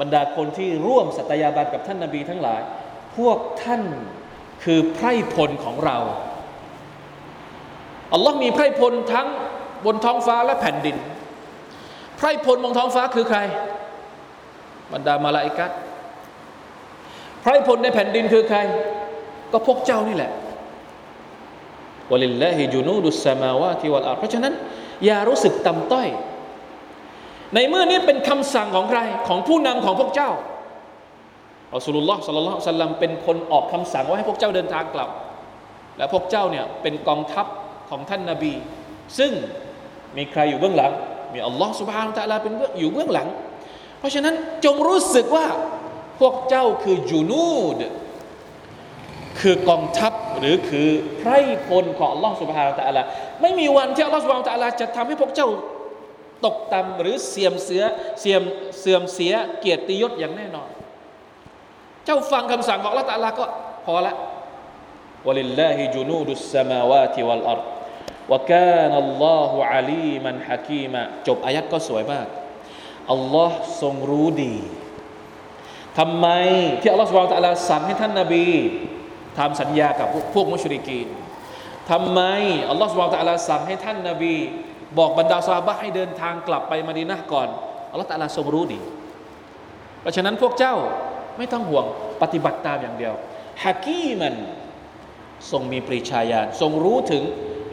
[0.00, 2.60] บรรดาคนที่ร่วมสัตยาบันกับท่านนาบีทั้งหลาย
[3.16, 3.82] พวกท่าน
[4.64, 5.98] คือไพร่พลของเรา
[8.14, 9.28] อัลลอฮ์มีไพร่พลทั้ง
[9.86, 10.96] บนท้องฟ้าและแผ่นดิน
[12.16, 13.38] ไพร่พลบนท้องฟ้าคือใคร
[14.92, 15.70] บรรดามาลาอิกัต
[17.42, 18.58] ไพร่พลในแผ่นดินคือใคร
[19.52, 20.30] ก็พวกเจ้านี่แหละ
[22.12, 24.52] วลิลลาฮิจุนูดุสมาวาติวัลอาเพราะฉะนั้น
[25.04, 26.08] อย่ารู้สึกต่ำต้อย
[27.54, 30.30] ในเมื่อนี้เป็นคำสั่งของใคร ของผู้นำของพวกเจ้า
[31.74, 35.10] อัลสุลลอฮ์สัลลัลลอฮุซัลลัมเป็นคนออกคำสั่งว่าให้พวกเจ้าเดินทางกลับ
[35.98, 37.46] และพวกเจ้าเนี่ยเป็นกองทัพ
[37.90, 38.54] ของท่านนาบี
[39.18, 39.32] ซึ่ง
[40.16, 40.92] มีใครอยู่เบื้องหลัง
[41.34, 43.28] มีอัลลอฮ์สุบฮานตะลาเป็นอยู่เบื้องหลัง
[43.98, 45.46] เพราะฉะนั้นจงรู้สึกว่า
[46.20, 47.78] พวกเจ้าคือจูนูด
[49.40, 51.30] คือกองทัพหรือคือไพร
[51.66, 53.02] พลของอัลลอฮ์สุบฮานตะลา
[53.42, 55.48] ไม่มีวันที่อัลลอฮ์สุบฮานตะลาจะทำให้พวกเจ้า
[56.44, 57.82] ตกต่ำหรือเสื่อมเสีย
[58.20, 58.42] เสื่อม
[58.80, 60.68] เสื่อมเสียเกียรติยศอย่างแน่นอน
[62.04, 63.44] เจ้าฟังคำสั่งของอัลลอฮ์ตะลาก็
[63.84, 64.12] พอละ
[65.26, 67.60] วะลิลลาฮิจุนูดุสสมาวาติวัลอัร
[68.32, 72.26] วะกานัลลอฮุอาลีมันฮะกีมะจบอายัดก็สวยมาก
[73.12, 74.54] อัลลอฮ์ทรงรู้ดี
[75.98, 76.26] ทำไม
[76.80, 78.46] ที่อัลลอฮ์สุบฮานะตะลาสั่งให้ท่านนาบี
[79.38, 81.08] ทำสัญญากับพวกมุชริกีน
[81.90, 82.20] ทำไม
[82.70, 84.34] อัลลอฮ์สุบฮานะตะลาสั่งให้ท่านนาบี
[84.98, 87.48] บอกบรรดาซาบะให้เดินทางกลับไปมาดีนะก่อน
[87.90, 88.80] อัลลอฮ์ตะลาทรงรู้ดี
[90.00, 90.74] เพราะฉะนั้นพวกเจ้า
[91.38, 91.86] ไม่ต้องห่วง
[92.22, 93.14] ปฏิบัติตามอย่างเดียว
[93.64, 94.34] ฮากีมัน
[95.50, 97.22] ทรงมีปริชาญาณทรงรู้ถึง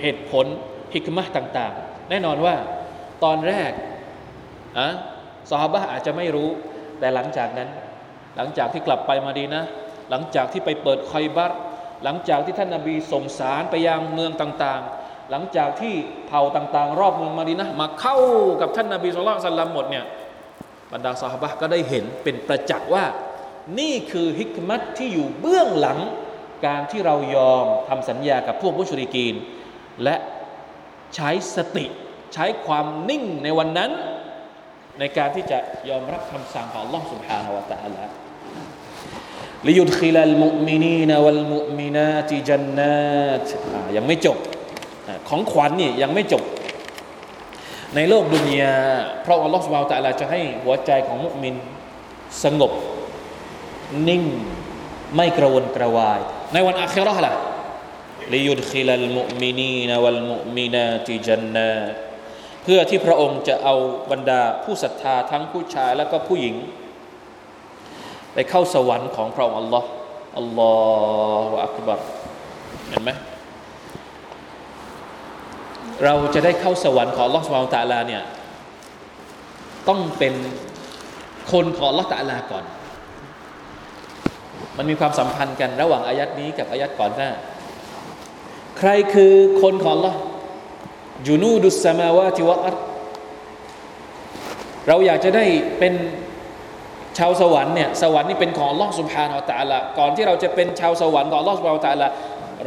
[0.06, 0.46] เหตุผล
[0.94, 2.56] ฮิกมะต่างๆ แน่นอนว่า
[3.24, 3.72] ตอนแรก
[4.80, 4.88] อะ
[5.50, 6.50] ซาฮาบะอาจจะไม่รู้
[7.00, 7.70] แต่หลังจากนั้น
[8.38, 9.64] หลังจากที่กลับไปมาดีนะ
[10.10, 11.52] หลังจากที่ไปเปิดคอยบัต
[12.04, 15.94] หลังจากที่ท่านนาบีส่งสารไปยังเมืองต่างๆ หลังจากที่
[16.28, 18.18] เผ่าต่างๆ รอบเมืองมาดีนะมาเข้า
[18.62, 20.06] กับท่านนาบีสุลต่านสัลลัมหมดเนี่ย
[20.92, 23.06] บรรดาซาฮาบะก็ได้เห็นเป็นประจักษ์ว่า
[23.80, 26.00] นี่คือฮิกมัตที่อยู่เบื้องหลัง
[26.66, 29.36] การที่เรายอมทำสัญญากับพวกมุชริกีน
[30.03, 30.17] และ
[31.15, 31.87] ใช้สติ
[32.35, 33.91] ใช้ความนิ่งในวันนั้น
[34.99, 35.59] ในการที่จะ
[35.91, 38.05] ยอมรับคำสั่งของ Allah سبحانه และ تعالى
[39.67, 43.49] ลิยุดคิลัลมุมินีนวัลมุมินาติจันนาต
[43.97, 44.39] ยังไม่จบ
[45.29, 46.43] ของขวัญนี่ยังไม่จบ
[47.95, 48.77] ในโลกดุนยา
[49.23, 51.55] เพราะอัลลอฮฺสุบฮาวตะลาจะให้หัวใจของมุมิน
[52.45, 52.73] สงบ
[54.09, 54.23] นิ่ง
[55.17, 56.21] ไม่กระวนกระวาย
[56.53, 57.33] ในวันอาคิเราะห์ล่ะ
[58.34, 61.72] ลิยุดคิลัลมุมินีนวัลมุมินาติจันนา
[62.64, 63.76] เพื่อที่พระองค์จะเอา
[64.12, 66.56] บรรดาผู้ศรัทธาทั้งผู้ชายและก็ผู้หญิง
[68.34, 69.90] ไปเข้าสวรรค์ของพระองค์อัลลอฮ์
[70.38, 70.74] อัลลอ
[71.48, 72.00] ฮฺอักบัร
[72.90, 73.12] เห็นไหม
[76.04, 78.24] เราจะได้เข้าสวรรค์ของลอสุบฮานตะลาเนี่ย
[79.90, 80.34] ต้องเป็น
[81.52, 82.66] คนของลอตะลาก่อน
[84.78, 87.32] มันมีความสัมพันธ์กันระหว่างอายัดนี้กับอายัดก่อนหน้า
[88.79, 90.19] ใครคือคนของอัลลอฮ์
[91.27, 92.75] จูนูดุสสมาวาติวัอัร
[94.89, 95.45] เราอยากจะได้
[95.79, 95.95] เป็น
[97.19, 102.09] ชาวสวรรค์เนี่ยสวรรค์นี่เป็นของ Allah سبحانه และ تعالى ก่อนที่เราจะเป็นชาวสวรรค์ของ Allah سبحانه และ تعالى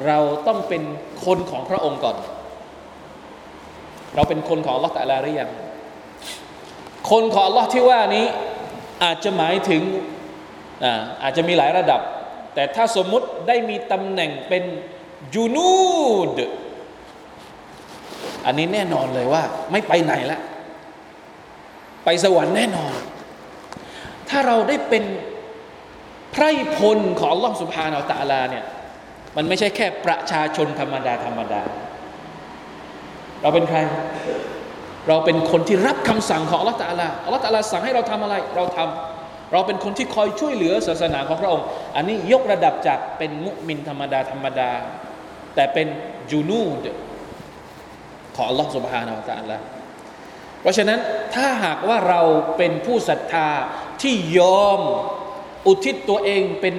[0.05, 0.83] เราต้องเป็น
[1.25, 2.17] คนของพระองค์ก่อน
[4.15, 5.49] เราเป็นคนของ Allah تعالى หรือยัง
[7.11, 8.25] คนของ Allah ที่ว่านี้
[9.03, 9.81] อาจจะหมายถึง
[10.83, 12.01] อาอาจจะมีหลายระดับ
[12.55, 14.63] แต่ถ้าสมมุติได้มีตำแหน่งเป็น
[15.34, 16.38] ยูนูด
[18.46, 20.40] อันนี้แน่นอนเลยว่า ไม่ไปไหนละ
[22.04, 22.92] ไปสวรรค์แน่นอน
[24.28, 25.04] ถ้าเราได้เป็น
[26.32, 26.44] ไพร
[26.76, 28.64] พลของลลอฮฺสุบฮานาอัลตะลาเนี่ย
[29.36, 31.62] มันไม่ใช่แค่ประชาชนธรรมดาธรรมดา
[33.42, 33.78] เราเป็นใคร
[35.08, 44.70] เราเป็นคนที่รับคำสั่งของอัลลอฮฺตะลาอัลลอฮฺตะลาสั่งให้เราทำอะไร เราทำเราเป็นคนที่คอยช่วยเหลือศาสนาของพระองค์ อันนี้ยกระดับจากเป็นมุมินธรรมดาธรรมดา
[45.54, 45.86] แต่เป็น
[46.30, 46.86] จูนูด
[48.34, 49.58] ของอัลลอฮฺสุบฮานาอัลตะลา
[50.60, 51.00] เพราะฉะนั้น
[51.34, 52.20] ถ้าหากว่าเรา
[52.56, 53.48] เป็นผู้ศรัทธา
[54.02, 54.80] ที่ยอม
[55.66, 56.74] อุทิศตัวเองเป็น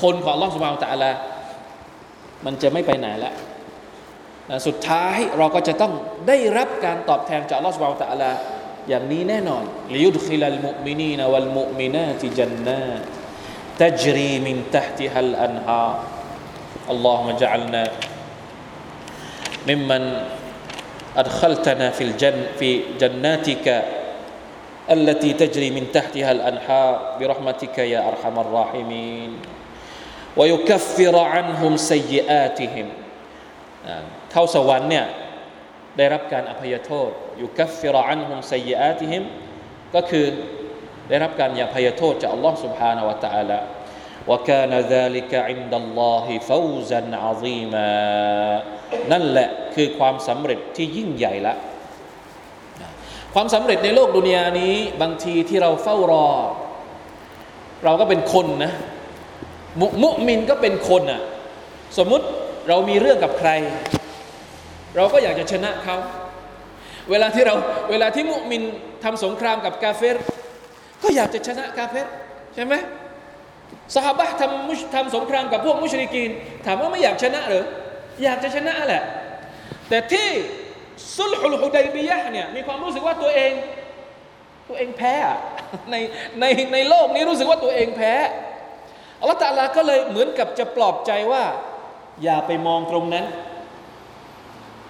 [0.00, 1.10] คนของอัลลอฮฺสุบฮานาอัลตะลา
[2.44, 3.32] มันจะไม่ไปไหนละ
[4.66, 5.92] สุดท้ายเราก็จะต้อง
[6.28, 8.30] ได้รับการตอบแทนจากอัลลอฮฺสุบฮานาอัลตะลา
[8.88, 12.84] อย่างนี้แน่นอนลิยุดขิลัลมุมินีนวัลมุมินาติจันนา
[13.80, 15.86] ตจรีมินตัติฮัลอันฮา
[16.91, 17.83] อัลลอฮฺมะจัลนา
[19.69, 20.03] มิมมัน
[21.17, 22.69] أدخلتنا في الجن في
[23.01, 23.67] جناتك
[24.95, 29.31] التي تجري من تحتها الأنهار برحمتك يا أرحم الراحمين
[30.37, 32.87] ويكفر عنهم سيئاتهم
[34.31, 35.05] เข้าสวรรค์เนี่ย
[35.97, 37.09] ได้รับการอภัยโทษ
[37.41, 39.23] ยุคัฟฟิรอันฮุมไซยอาติฮิม
[39.95, 40.25] ก็คือ
[41.09, 43.59] ได้รับการอภัยโทษจากอัลลอฮ์ سبحانه และ تعالى
[44.27, 47.91] وكان ذلك عند الله فوزا عظيما
[49.11, 51.55] นั่นแหละคือความสำเร็จที่ยิ่งใหญ่ละ
[53.33, 56.27] ความสำเร็จในโลกดุนยานี้ บางทีที่เราเฝ้ารอ
[57.83, 58.71] เราก็เป็นคนนะ
[59.79, 61.21] มุมุมินก็เป็นคนอะ
[61.97, 62.25] สมมุติ
[62.67, 63.49] เรามีเรื่องกับใคร
[64.95, 65.97] เราก็อยากจะชนะเขา
[67.09, 67.55] เวลาที่เรา
[67.91, 68.63] เวลาที่มุมิน
[69.03, 70.17] ทำสงครามกับกาเฟร
[71.03, 72.07] ก็อยากจะชนะกาเฟร
[72.55, 72.73] ใช่ไหม
[73.96, 76.30] สหบะทำมุชทำสงครามกับพวกมุชริกีน
[76.66, 77.64] ถามว่าไม่อยากชนะหรือ
[78.24, 79.02] อยากจะชนะแหละ
[79.88, 80.28] แต่ที่
[81.18, 83.52] สุลฮุลฮุดัยบียะเนี่ยมีความรู้สึกว่าตัวเอง
[84.68, 85.14] ตัวเองแพ้
[85.90, 85.96] ใน
[86.40, 88.14] ในในโลกนี้รู้สึกว่าตัวเองแพ้
[89.20, 91.44] อัลลอฮฺตาลาก็เลยเหมือนกับจะปลอบใจว่า
[92.22, 93.24] อย่าไปมองตรงนั้น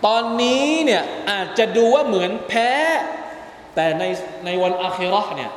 [0.07, 2.71] ตอนนี้เนี่ยอาจจะดูว่าเหมือนแพ้
[3.75, 4.05] แต่ใน
[4.45, 5.51] ในวันอาคิรอเนี่ย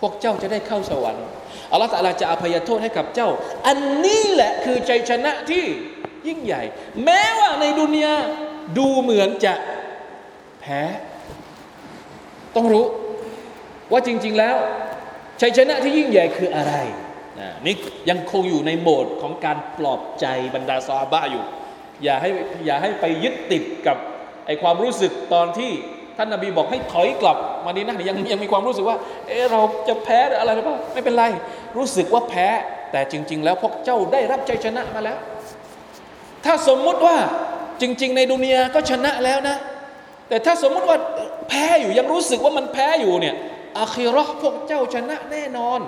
[0.00, 1.26] พวกเจ้าจะได้เข้าสวรรค์
[1.72, 3.28] อัลลอฮฺตาลาจะอภัยโทษให้กับเจ้า
[3.66, 5.64] อันนี้แหละคือใจชนะที่
[6.28, 6.62] ยิ่งใหญ่
[7.04, 8.14] แม้ว่าในดุนยา
[8.78, 9.54] ดูเหมือนจะ
[10.60, 10.82] แพ้
[12.56, 12.84] ต้องรู้
[13.92, 14.56] ว่าจริง ๆแล้ว
[15.40, 16.74] ชัยชนะที่ยิ่งใหญ่คืออะไร
[17.66, 17.76] นี่
[18.10, 21.44] ยังคงอยู่ในโหมดของการปลอบใจบรรดาซาบะอยู่
[22.04, 22.30] อย่าให้
[22.66, 23.96] อย่าให้ไปยึดติดกับ
[24.46, 25.72] ไอความรู้สึกตอนที่
[26.16, 28.96] ท่านนาบีบอกให้ถอยกลับมาดีนะยังยังมีความรู้สึกว่า
[29.28, 31.24] เออเราจะแพ้ออะไรหรือเปล่าไม่เป็นไร
[31.76, 32.46] รู้สึกว่าแพ้
[32.92, 35.18] แต่จริง ๆ แล้วพวกเจ้าได้รับใจชนะมาแล้ว
[36.44, 37.16] ถ้าสมมุติว่า
[37.82, 39.56] จริง ๆ ในดุนยาก็ชนะแล้วนะ
[40.28, 40.98] แต่ถ้าสมมุติว่า
[41.48, 43.34] แพ้อยู่ยังรู้สึกว่ามันแพ้อยู่เนี่ย
[43.78, 45.80] อาคีรอพวกเจ้าชนะแน่นอน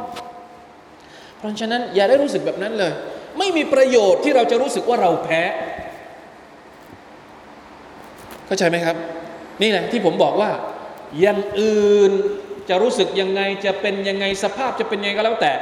[1.39, 2.93] เพราะฉะนั้นอย่าได้รู้สึกแบบนั้นเลย
[3.39, 5.43] ไม่มีประโยชน์ที่เราจะรู้สึกว่าเราแพ้
[8.47, 8.97] เข้าใจไหมครับ
[9.63, 10.51] นี่แหละที่ผมบอกว่า
[11.21, 12.13] อย่างอื่น
[12.69, 15.53] จะรู้สึกยังไงจะเป็นยังไงสภาพจะเป็นยังไงก็แล้วแต่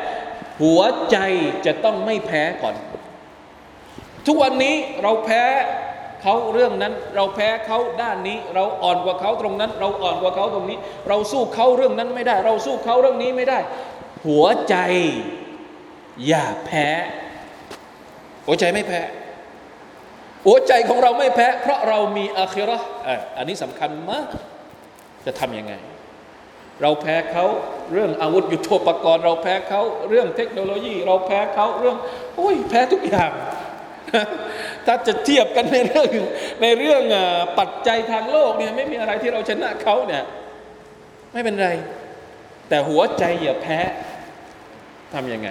[0.63, 1.17] หัวใจ
[1.67, 2.75] จะต้องไม่แพ้ก่อน
[4.27, 5.43] ทุกวันนี้เราแพ้
[6.23, 10.79] เขาเรื่องนั้น เราแพ้เขาด้านนี้ เราอ่อนกว่าเขาตรงนั้น เราอ่อนกว่าเขาตรงนี้
[11.09, 13.59] เราสู้เขาเรื่องนั้นไม่ได้ เราสู้เขาเรื่องนี้ไม่ได้
[14.27, 14.77] หัวใจ
[16.27, 16.89] อย่าแพ้
[18.47, 19.01] หัวใจไม่แพ้
[20.47, 22.71] หัวใจของเราไม่แพ้ เพราะเรามีอาคิร
[23.07, 24.27] ออันนี้สำคัญมาก
[25.27, 25.75] จะทำยังไง
[26.83, 27.45] เราแพ้เขา
[27.93, 31.97] เรื่องอาวุธยุโทโธปกรณ์ เราแพ้เขาเรื่องเทคโนโลยี เราแพ้เขาเรื่อง
[32.37, 33.33] โอ้ยแพ้ทุกอย่าง
[34.87, 36.09] ถ้าจะเทียบกันในเรื่อง
[36.63, 37.03] ในเรื่อง
[37.59, 40.25] ปัจจัยทางโลกเนี่ยไม่มีอะไรที่เราชนะเขาเนี่ย
[41.33, 41.71] ไม่เป็นไร
[42.69, 43.79] แต่หัวใจอย่าแพ้
[45.15, 45.49] ทำยังไง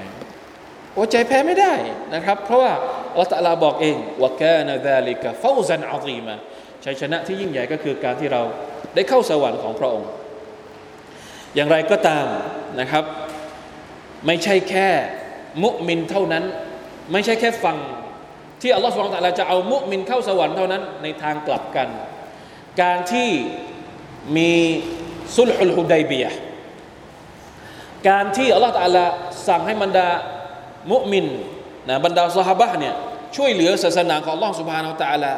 [0.95, 1.73] หัวใจแพ้ไม่ได้
[2.15, 2.73] นะครับ เพราะว่า
[3.11, 6.35] อัลลอฮฺตะลาบอกเองว่าแกนาดาลิกะฟาซันอาซีมา
[6.85, 8.41] ชัยชนะที่ยิ่งใหญ่ก็คือการที่เรา
[8.95, 10.09] ได้เข้าสวรรค์ของพระองค์
[11.55, 12.25] อย่างไรก็ตาม
[12.79, 13.03] นะครับ
[14.25, 14.89] ไม่ใช่แค่
[15.63, 16.43] มุมินเท่านั้น
[17.11, 17.77] ไม่ใช่แค่ฟัง
[18.61, 21.87] ที่อัลลอฮฺสุบานตะลาจะเอามุมินเข้าสวรรค์เท่านั้นในทางกลับกัน
[22.81, 23.29] การที่
[24.37, 24.51] มี
[25.37, 26.27] สุลฮุลฮุดัยเบีย
[28.09, 29.05] การที่อัลลอฮฺตะลา
[29.47, 30.07] สั่งให้บรรดา
[30.91, 31.25] มุมิน
[31.89, 32.95] นะบรรดาสหบะเนี่ย
[33.35, 35.33] ช่วยเหลือศาสนาของล่องสุภาเอาตาละ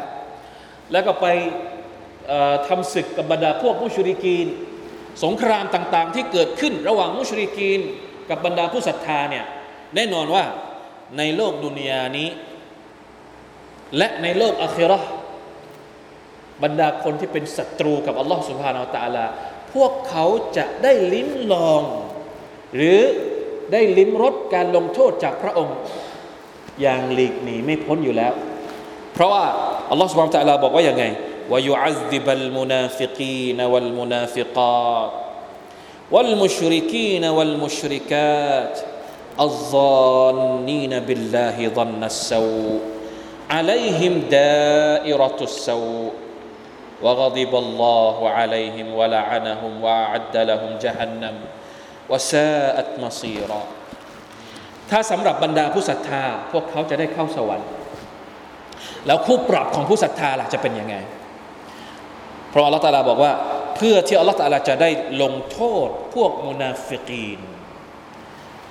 [0.92, 1.26] แล้วก็ไป
[2.66, 4.46] ทำศึกกับบรรดาพวกมุชริกีน
[5.24, 7.80] สงครามต่างๆ ที่เกิดขึ้นระหว่างมุชริกีน
[8.30, 9.44] กับบรรดาผู้ศรัทธาเนี่ย
[9.94, 10.44] แน่นอนว่า
[11.18, 12.28] ในโลกดุนยานี้
[13.96, 15.00] และในโลกอัคิรอ
[16.62, 19.26] บรรดาคนที่เป็นศัตรูกับอัลลอฮ์سبحانه وتعالى
[19.74, 20.26] พวกเขา
[20.56, 21.82] จะได้ลิ้นลอง
[22.74, 23.00] หรือ
[23.71, 25.77] ได้ลิ้มรสการลงโทษจากพระองค์
[26.81, 28.33] อย่างหลีกหนีไม่พ้นอยู่แล้ว
[29.13, 29.45] เพราะว่า
[29.89, 31.03] อัลลอฮฺสุบานตะลาบอกว่าอย่างไง
[31.51, 35.11] ว่ายุอัซดิบัลมุนาฟิกีนวัลมุนาฟิกาต
[36.11, 38.79] والمشركين والمشركات
[39.39, 42.79] الظانين بالله ظن السوء
[43.49, 46.11] عليهم دائرة السوء
[47.01, 51.35] وغضب الله عليهم ولعنهم وأعد لهم جهنم
[52.12, 53.60] วะซาอัตมาซีรอ
[54.90, 57.68] ถ้าสำหรับบรรดาผู้ศรัทธา พวกเขาจะได้เข้าสวรรค์
[59.06, 60.96] แล้วคู่ปรับของผู้ศรัทธาล่ะจะเป็นยังไง
[62.50, 63.32] เพราะอัลลอฮฺตาลาบอกว่า
[63.76, 64.90] เพื่อที่อัลลอฮฺตาลาจะได้
[65.22, 67.40] ลงโทษพวกมุนาฟิกีน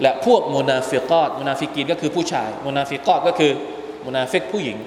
[0.02, 3.52] และพวกมุนาฟิกอต มุนาฟิกีนก็คือผู้ชายมุนาฟิกอตก็คือ
[4.06, 4.78] มุนาฟิกผู้หญิง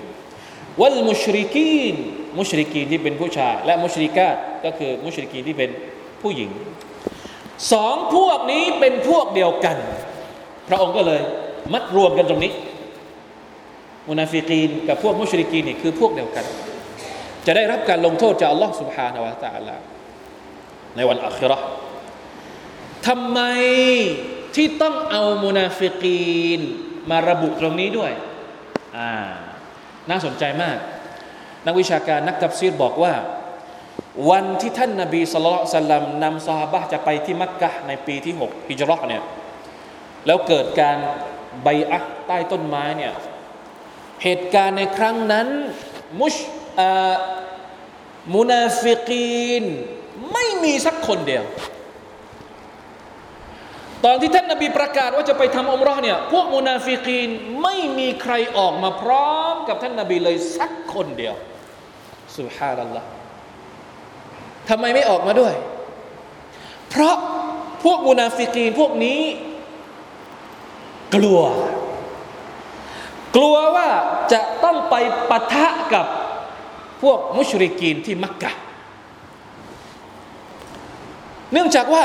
[0.80, 1.96] وَالْمُشْرِكِينَ
[2.38, 5.70] มุชริกีนที่เป็นผู้ชาย และมุชริกาตก็คือมุชริกีนที่เป็น
[6.22, 6.50] ผู้หญิง
[7.72, 9.76] สองพวกนี้เป็นพวกเดียวกัน
[10.68, 11.20] พระองค์ก็เลย
[11.72, 12.52] มัดรวมกันตรงนี้
[14.08, 16.44] มุนาฟิกีนกับพวกมุชริกีนนี่คือพวกเดียวกัน
[17.46, 19.76] จะได้รับการลงโทษจากอัลลอฮ์สุบฮานาวะ تعالى
[20.96, 21.58] ในวันอัครา
[23.06, 23.40] ทำไม
[24.56, 26.60] ที่ต้องเอามุนาฟิกีน
[27.10, 28.12] มาระบุตรงนี้ด้วย
[28.98, 29.10] อ่า
[30.10, 30.76] น่าสนใจมาก
[31.66, 33.12] นักวิชาการนักตัฟซีรบอกว่า
[34.30, 39.22] วันที่ท่านนาบีสุลต่านนำซาฮาบะจะไปที่มักกะในปีที่6ฮิจรัตเนี่ย
[40.26, 40.96] แล้วเกิดการ
[41.62, 43.12] บัยอะฮ์ใต้ต้นไม้เนี่ย
[44.22, 45.48] เหตุการณ์ในครั้งนั้น
[46.20, 46.34] มุช
[48.34, 49.64] มุนาฟิกีน
[50.32, 51.44] ไม่มีสักคนเดียว
[54.04, 57.28] ตอนที่ท่านนาบีประกาศว่าจะไปทำอุมเราะฮ์เนี่ยพวกมุนาฟิกีน
[57.62, 61.34] ไม่มีใครออกมาพร้อมกับท่านนาบีเลยสักคนเดียว
[62.38, 63.15] سبحان الله
[64.68, 65.54] ทำไมไม่ออกมาด้วย
[66.90, 67.16] เพราะ
[67.84, 69.20] พวกมุนาฟิกีนพวกนี้
[71.14, 71.40] กลัว
[73.36, 73.88] กลัวว่า
[74.32, 74.94] จะต้องไป
[75.30, 76.06] ปะทะกับ
[77.02, 78.52] พวกมุชริกีนที่มักกะ
[81.52, 82.02] เนื่องจากว่า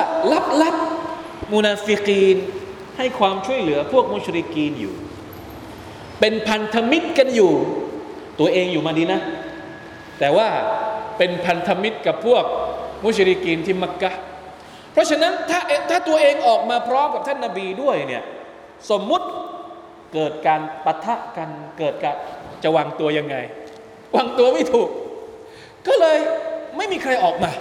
[0.62, 2.38] ลับๆมุนาฟิกีน
[2.98, 4.96] ให้ความช่วยเหลือพวกมุชริกีนอยู่
[6.20, 7.52] เป็นพันธมิตรกันอยู่
[8.40, 9.20] ตัวเองอยู่มาดีนะ
[10.20, 10.48] แต่ว่า
[11.24, 12.44] เป็นพันธมิตรกับพวก
[13.04, 14.12] มุชริกีนที่มักกะ
[14.94, 15.60] เพราะฉะนั้นถ้า
[15.90, 18.24] ถ้าตัวเองออกมาพร้อมกับท่านนาบีด้วยเนี่ย
[18.90, 19.28] สมมุติ
[20.14, 21.50] เกิดการปะทะกัน
[21.80, 22.16] เกิดการ
[22.64, 23.36] จะวางตัวยังไง
[24.16, 24.90] วางตัวไม่ถูก
[25.88, 26.18] ก็เลย
[26.78, 27.52] ไม่มีใครออกมา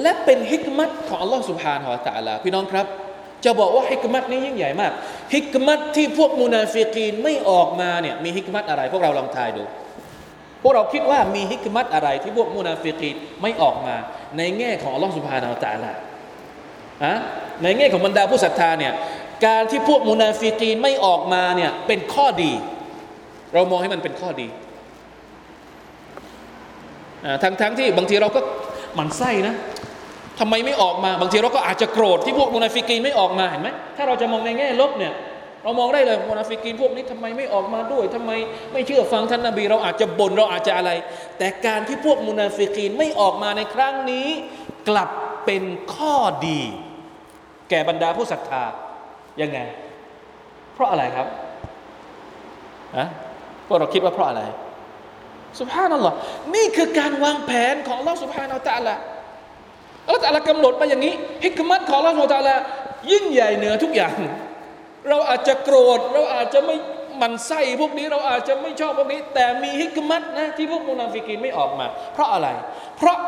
[0.00, 2.86] และเป็นฮิกมัตของอัลลอฮ์سبحانه وتعالىพี่น้องครับ
[3.44, 4.92] จะบอกว่าฮิกมัตนี้ยิ่งใหญ่มาก
[5.34, 9.64] ฮิกมัตที่พวกมุนาฟิกีนไม่ออกมาเนี่ยมีฮิกมัตอะไร พวกเราลองทายดู
[10.62, 13.96] พวกเราคิดว่ามีฮิกมัตอะไรที่พวกมุนาฟิกีนไม่ออกมา
[14.38, 15.92] ในแง่ของอัลลอฮ์سبحانه وتعالى
[17.04, 17.14] อะ
[17.62, 18.92] ในแง่ของบรรดาผู้ศรัทธาเนี่ย
[19.46, 22.52] การที่พวกมุนาฟิกีนไม่ออกมาเนี่ยเป็นข้อดี
[23.54, 24.48] เรามองให้มันเป็นข้อดี
[27.42, 28.40] ทั้งทั้งที่บางทีเราก็
[28.94, 29.54] หมั่นไส้นะ
[30.38, 35.12] ทำไมไม่ออกมา บางทีเราก็อาจจะโกรธที่พวกมุนาฟิกีนไม่ออกมาเห็นไหมถ้าเราจะมองในแง่ลบเนี่ย
[35.62, 38.30] เรามองได้เลยมุนาฟิกีนพวกนี้ทำไมไม่ออกมาด้วยทำไม
[38.72, 40.90] ไม่เชื่อฟังท่านนาบี เราอาจจะบน่นเราอาจจะอะไร
[41.38, 44.28] แต่การที่พวกมุนาฟิกีนไม่ออกมาในครั้งนี้
[44.88, 45.10] กลับ
[45.44, 45.62] เป็น
[45.94, 46.14] ข้อ
[46.48, 46.60] ดี
[47.70, 48.62] แก่บรรดาผู้ศรัทธา
[49.42, 49.58] ยังไง
[50.74, 51.26] เพราะอะไรครับ
[52.96, 53.06] อะ
[53.66, 54.42] พวกเราคิดว่าเพราะอะไร
[55.58, 56.14] สุภาพนั่นหรอ
[56.54, 58.96] นี่คือการวางแผนของเราสุภาพนาตะละ
[60.04, 62.56] อัลลอฮฺตะลากำหนดมาอย่างนี้ฮิกมัตของเราสุภาพตะละ
[63.12, 64.14] ยิ่งใหญ่เหนือทุกอย่าง
[65.08, 66.76] เราอาจจะโกรธ เราอาจจะไม่
[67.20, 72.48] มันไส้พวกนี้เราอาจจะไม่ชอบพวกนี้ แต่มีฮิกมัตนะที่พวกมุนาฟิกีนไม่ออกมา เพราะอะไร
[72.96, 73.18] เพราะ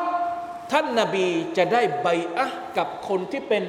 [0.72, 2.06] ท่านนาบีจะได้ใบ
[2.36, 2.46] อะ
[2.78, 3.62] กับคนที่เป็น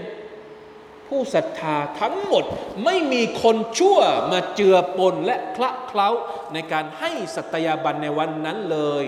[1.07, 2.43] ผู้ศรัทธาทั้งหมด
[2.85, 3.99] ไม่มีคนชั่ว
[4.31, 6.09] มาเจือปนและคละเคล้า
[6.53, 9.05] ในการให้สัตยาบันในวันนั้นเลย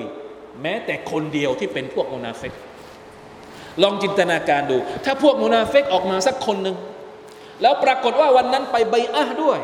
[0.61, 2.53] แม้แต่คนเดียวที่เป็นพวกมุนาเฟก
[3.81, 6.75] ลองจินตนาการดู ถ้าพวกมุนาฟิกออกมาสักคนหนึ่ง
[7.63, 9.59] แล้วปรากฏว่าวันนั้นไปบัยอะฮ์ด้วย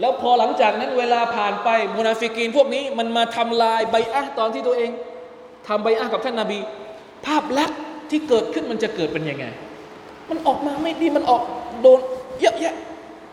[0.00, 4.90] แล้วพอหลังจากนั้นเวลาผ่านไปมุนาฟิกีนพวกนี้มันมาทำลายบัยอะฮ์ตอนที่ตัวเอง
[5.68, 6.58] ทำบัยอะฮ์กับท่านนาบี
[7.26, 7.78] ภาพลักษณ์
[8.10, 9.46] ที่เกิดขึ้นมันจะเกิดเป็นยังไง
[10.30, 11.42] มันออกมาไม่ดีมันออก
[11.82, 11.98] โดน
[12.40, 12.74] เยอะแยะ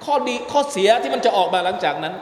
[0.06, 2.14] ข้อดีข้อเสียที่มันจะออกมาหลังจากนั้น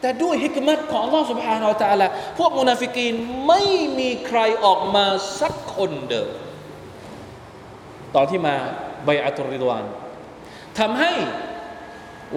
[0.00, 3.14] แต่ด้วยฮิกมัตของอัลลอฮ์ سبحانه وتعالىพวกมุนาฟิกีน
[3.48, 3.62] ไม่
[3.98, 5.04] มีใครออกมา
[5.40, 6.28] สักคนเดิม
[8.14, 8.54] ตอนที่มา
[9.04, 9.84] ใบอัตุริดวาน
[10.78, 11.12] ทำให้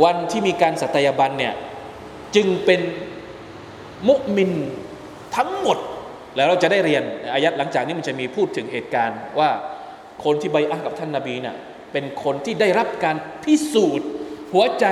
[0.03, 1.53] วันที่มีการสัตยาบันเนี่ย
[2.35, 2.81] จึงเป็น
[4.09, 4.51] มุมิน
[5.37, 5.77] ทั้งหมด
[6.35, 9.49] แล้วเราจะได้เรียนอายัดหลังจากนี้มันจะมีพูดถึงเหตุการณ์ว่า
[10.23, 11.55] คนที่ใบอะกับท่านนาบีเนี่ย
[11.91, 14.07] เป็นคนที่ได้รับการพิสูจน์
[14.53, 14.85] หัวใจ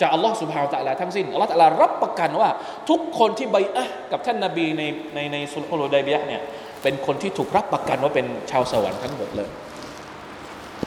[0.00, 2.48] จากอัลลอฮ์สุบฮาวตะลาทั้งสิ้นอัลลอฮ์ตะลารับประกันว่า
[2.90, 4.82] ทุกคนที่ใบอะกับท่านนาบีใน
[5.14, 6.40] ในในสุลฮุลไดบียะเนี่ย
[6.82, 9.48] เป็นคนที่ถูกรับประกันว่าเป็นชาวสวรรค์ทั้งหมดเลย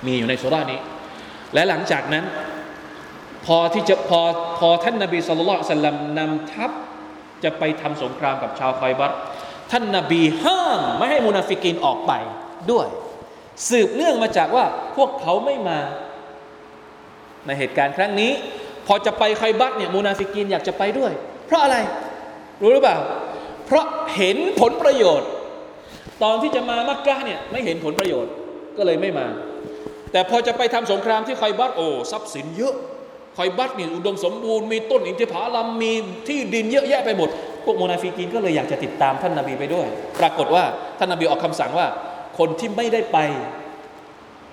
[0.05, 0.79] มีอยู่ในสุรานี้
[1.55, 2.25] และหลังจากนั้น
[3.45, 4.21] พอที่จะพอ
[4.59, 6.71] พอท่านนาบีสุลต่านสัลลัมนำทัพ
[7.43, 9.11] จะไปทำสงครามกับชาวคอยบัต
[9.71, 12.13] ท่านนาบีห้ามไม่ให้มุนาฟิกินออกไป
[12.71, 12.87] ด้วย
[13.69, 15.79] สืบเนื่องมาจากว่าพวกเขาไม่มา
[17.45, 18.31] ในเหตุการณ์ครั้งนี้
[18.87, 21.11] พอจะไปคอยบัรเนี่ยมุนาฟิกีนอยากจะไปด้วย
[21.47, 21.77] เพราะอะไร
[22.61, 22.97] รู้หรือเปล่า
[23.65, 23.85] เพราะ
[24.15, 25.29] เห็นผลประโยชน์
[26.23, 28.31] ตอนที่จะมามักกะเนี่ยไม่เห็นผลประโยชน์
[28.77, 29.27] ก็เลยไม่มา
[30.15, 32.75] แต่พอจะไปทำสงครามที่คอยบัรโอ้ทรัพย์สินเยอะ
[33.37, 35.93] คอยบัรนี่อุดมสมบูรณ์มีต้นอินทผลัมมี
[36.27, 37.29] ที่ดินเยอะแยะไปหมด
[37.65, 39.87] พวกมุนาฟิกีนก็เลยอยากจะติดตามท่านนาบีไปด้วย
[40.19, 40.63] ปรากฏว่า
[40.99, 41.87] ท่านนาบีออกคำสั่งว่า
[42.37, 43.17] คนที่ไม่ได้ไป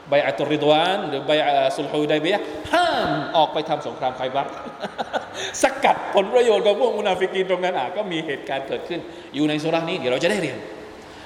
[0.09, 1.31] ใบอัตุริดวาน หรือใบ
[1.77, 2.37] สุลฮูไดเบีย
[2.73, 4.47] ห้ามออกไปทำสงครามไคบัต
[5.63, 9.01] สกัดผลประโยชน์ของพวกมุนาฟิกีนตรงนั้นอะก็มีเหตุการณ์เกิดขึ้น
[9.35, 10.59] อยู่ในสุรานี้เดี๋ยวเราจะได้เรียน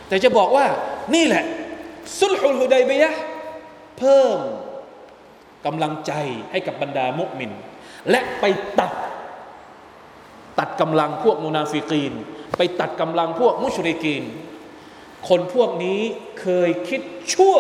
[0.09, 0.67] แต่จะบอกว่า
[1.15, 1.45] นี่แหละ
[2.21, 3.07] สุลฮูไดเบีย
[3.99, 4.39] เพิ่ม
[5.67, 6.13] กำลังใจ
[6.51, 7.51] ให้กับบรรดามุมิน
[8.11, 8.45] และไป
[8.79, 8.93] ตัด
[10.59, 12.13] ตัดกำลังพวกมุนาฟิกีน
[12.57, 14.25] ไปตัดกำลังพวกมุชริกีน
[15.29, 16.01] คนพวกนี้
[16.41, 17.03] เคยคิด
[17.35, 17.57] ชั่ว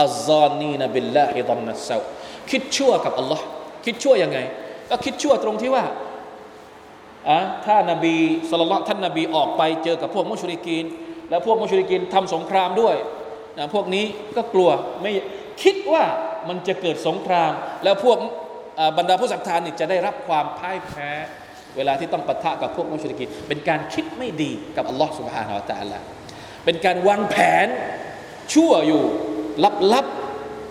[0.00, 1.98] อัลซานีนบิลลาฮิดอนนัสเซา
[2.50, 3.44] คิดชั่วกับอัลลอฮ์
[3.84, 4.38] คิดชั่วยังไง
[4.90, 5.84] ก็คิดชั่วตรงที่ว่า
[7.28, 8.14] อะถ้านบี
[8.48, 10.84] สุลต่านท่านนบีออกไปเจอกับพวกมุชริกีน
[11.30, 12.96] แล้วพวกมุชริกีนทำสงครามด้วย
[13.58, 14.04] นะพวกนี้
[14.36, 14.70] ก็กลัว
[15.02, 15.12] ไม่
[15.62, 16.04] คิดว่า
[16.48, 17.52] มันจะเกิดสงคราม
[17.84, 18.18] แล้วพวก
[18.98, 21.10] บรรดาผู้ศรัทธานี่จะได้รับความพ่ายแพ้
[21.76, 25.98] เวลาที่ต้องปะทะกับพวกมุชริกีนเป็นการคิดไม่ดีกับอัลลอฮ์สุบฮานาอัลตะลา
[26.64, 27.66] เป็นการวางแผน
[28.54, 29.02] ชั่วอยู่
[29.92, 30.06] ลับ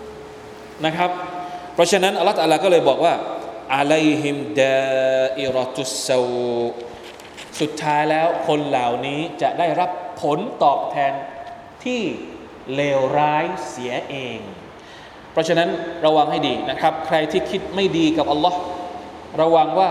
[0.09, 1.09] ๆนะครับ
[1.73, 3.13] เพราะฉะนั้นอัลลอฮ์ตะลาก็เลยบอกว่า
[3.75, 6.19] อะลัยฮิมดาอิรตุสซา
[7.61, 9.89] สุดท้ายแล้วคนเหล่านี้จะได้รับ
[10.21, 11.13] ผลตอบแทน
[11.85, 12.01] ที่
[12.75, 14.39] เลวร้ายเสียเอง
[15.31, 15.69] เพราะฉะนั้น
[16.05, 18.59] ระวังให้ดีนะครับ ใครที่คิดไม่ดีกับอัลลอฮ์
[19.41, 19.89] ระวังว่า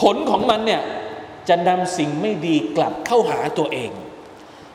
[0.00, 0.82] ผลของมันเนี่ย
[1.48, 3.90] จะนำสิ่งไม่ดีกลับเข้าหาตัวเอง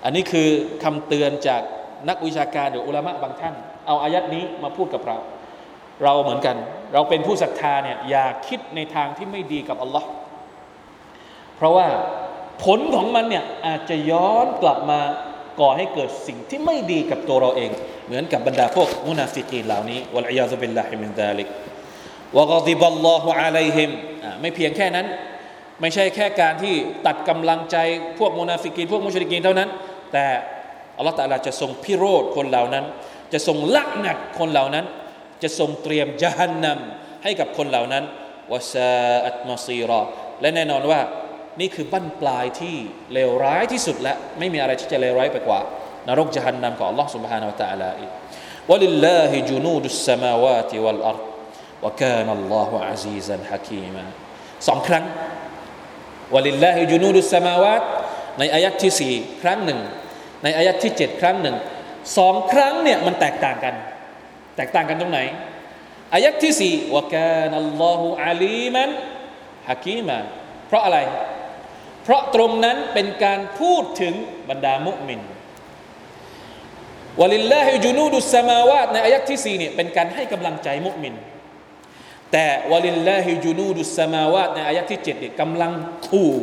[0.03, 0.47] อันนี้คือ
[0.83, 1.61] คำเตือนจาก
[2.09, 3.55] นักวิชาการหรืออุลามะบางท่าน
[3.87, 5.17] เอาอายัตนี้มาพูดกับเรา
[6.03, 6.55] เราเหมือนกัน
[6.93, 10.09] เราเป็นผู้ศรัทธาเนี่ยอย่าคิดในทางที่ไม่ดีกับอัลลอฮ์
[11.55, 11.87] เพราะว่า
[12.63, 14.99] ผลของมันเนี่ยอาจจะย้อนกลับมา
[15.59, 17.71] ก่อให้เกิดสิ่งที่ไม่ดีกับตัวเราเอง
[18.07, 21.47] เหมือนกับบรรดาพวกมุนาฟิกีนเหล่านี้والعياذ بالله من ذلك
[22.37, 23.89] วะกดิบัลลอฮุอะลัยฮิม
[24.41, 25.07] ไม่เพียงแค่นั้น
[25.81, 27.77] ไม่ใช่แค่การที่ตัดกำลังใจ
[28.19, 29.69] พวกมุนาฟิกีนพวกมุชริกีนเท่านั้น
[30.13, 30.25] แต่
[30.97, 32.85] อัลลอฮฺตาลาจะทรงพิโรธคนเหล่านั้น
[33.33, 34.85] จะทรงละหนักคนเหล่านั้น
[35.43, 38.03] จะทรงเตรียมจฮันนำให้กับคนเหล่านั้น
[38.51, 38.93] วะซา
[39.25, 40.01] อัตมาซีรอ
[40.41, 40.99] และแน่นอนว่า
[41.60, 42.76] นี่คือบั้นปลายที่
[43.12, 45.60] เลวร้ายที่สุดและไม่มีอะไรที่จะเลวร้ายไปกว่า
[46.08, 48.10] นรกจหันนำของ Allah سبحانه และ تعالى อีก
[48.70, 51.24] ولله جنود السماوات والأرض
[51.84, 54.04] وكان الله عزيزا حكيما
[54.68, 55.04] สองครั้ง
[56.34, 57.84] ولله جنود السماوات
[58.38, 59.12] ในอายัดที่สี่
[59.42, 59.80] ครั้งหนึ่ง
[60.42, 61.56] ในอายัดที่เจ็ดครั้งหนึ่ง
[62.18, 63.74] สองครั้งเนี่ยมันแตกต่างกัน
[64.56, 65.20] แตกต่างกันตรงไหน
[66.14, 68.90] อายัดที่สี่วกานัลลอฮุอาลีมัน
[69.68, 70.18] ฮะกีมา
[70.68, 70.98] เพราะอะไร
[72.07, 74.13] เพราะตรงนั้นเป็นการพูดถึง
[74.49, 75.19] บรรดามุมิน
[77.21, 81.13] وَلِلَّهِ جُنُودُ السَّمَاوَاتِในอายัตที่สี่เนี่ยเป็นการให้กำลังใจมุมิน
[82.31, 85.71] แต่وَلِلَّهِ جُنُودُ السَّمَاوَاتِในอายัตที่เจ็ดเนี่ยกำลัง
[86.07, 86.33] ขู่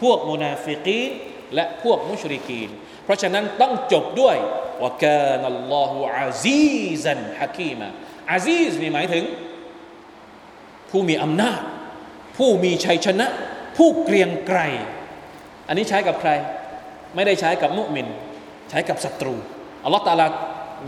[0.00, 1.10] พวกมุนาฟิกีน
[1.54, 2.68] และพวกมุชริกีน
[3.04, 4.36] เพราะฉะนั้นต้องจบด้วย
[4.84, 9.24] وَكَانَ اللَّهُ عَزِيزًا حَكِيمًا عَزِيزนี่หมายถึง
[10.90, 11.60] ผู้มีอำนาจ
[12.36, 13.28] ผู้มีชัยชนะ
[13.78, 14.58] ผู้เกรียงไกร
[15.68, 16.30] อันนี้ใช้กับใคร
[17.14, 18.06] ไม่ได้ใช้กับมุมิน
[18.70, 19.34] ใช้กับศัตรู
[19.84, 20.26] อัลลอฮฺตาลา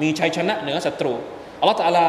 [0.03, 1.12] มีชัยชนะเหนือศัตรู
[1.61, 2.07] อัลลอฮฺตาลา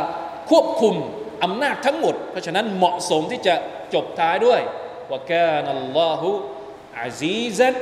[0.49, 0.95] ควบคุม
[1.43, 3.55] อำนาจทั้งหมด เพราะฉะนั้นเหมาะสมที่จะ
[3.93, 4.61] จบท้ายด้วย
[5.09, 7.73] وَكَانَ اللَّهُ عَزِيزًا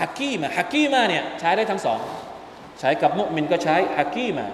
[0.00, 1.98] حَكِيمًا حَكِيمًاเนี่ยใช้ได้ทั้งสอง
[2.80, 4.46] ใช้กับมุมินก็ใช้حَكِيمًا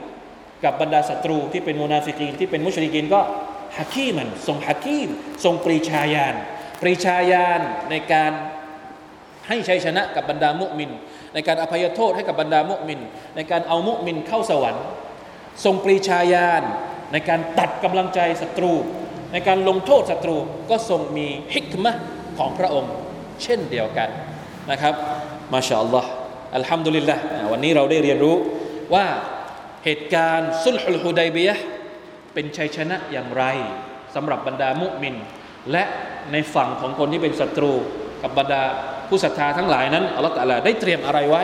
[0.65, 3.21] กับบรรดาศัตรูที่เป็นมุนาฟิกีนที่เป็นมุชริกีนก็
[3.79, 5.09] ฮักกีมันทรงฮักกีม
[5.45, 6.35] ทรงปรีชาญาณ
[6.85, 7.61] ปรีชาญาณ
[7.91, 8.33] ในการ
[9.49, 10.91] ให้ชัยชนะกับบรรดามุมิน
[11.35, 13.01] ในการอภัยโทษให้กับบรรดามุมิน
[13.37, 14.85] ในการเอามุมินเข้าสวรรค์
[15.65, 16.63] ทรงปรีชาญาณ
[17.13, 18.73] ในการตัดกำลังใจศัตรู
[19.33, 20.37] ในการลงโทษศัตรู
[20.71, 21.93] ก็ทรงมีฮิกมะ
[22.39, 22.93] ของพระองค์
[23.43, 24.09] เช่นเดียวกัน
[24.71, 24.95] นะครับ
[25.53, 26.09] มาชาอัลลอฮ์
[26.57, 27.17] อัลฮัมดุลิลละ
[27.53, 28.37] วันนี้เราได้เรียนรู้
[28.95, 29.07] ว่า
[29.85, 31.51] เหตุการณ์สุลฮุลฮุดัยเบีย
[32.35, 33.45] เป็นชัยชนะอย่างไร
[34.15, 35.17] สำหรับบรรดามุมิน
[35.72, 35.84] และ
[36.32, 37.72] ในฝั่งของคนที่เป็นศัตรู
[38.24, 38.64] กับบรรดา
[39.10, 41.44] ผู้ศรัทธาทั้งหลายนั้นอัลลอฮฺตะอาลาได้เตรียมอะไรไว้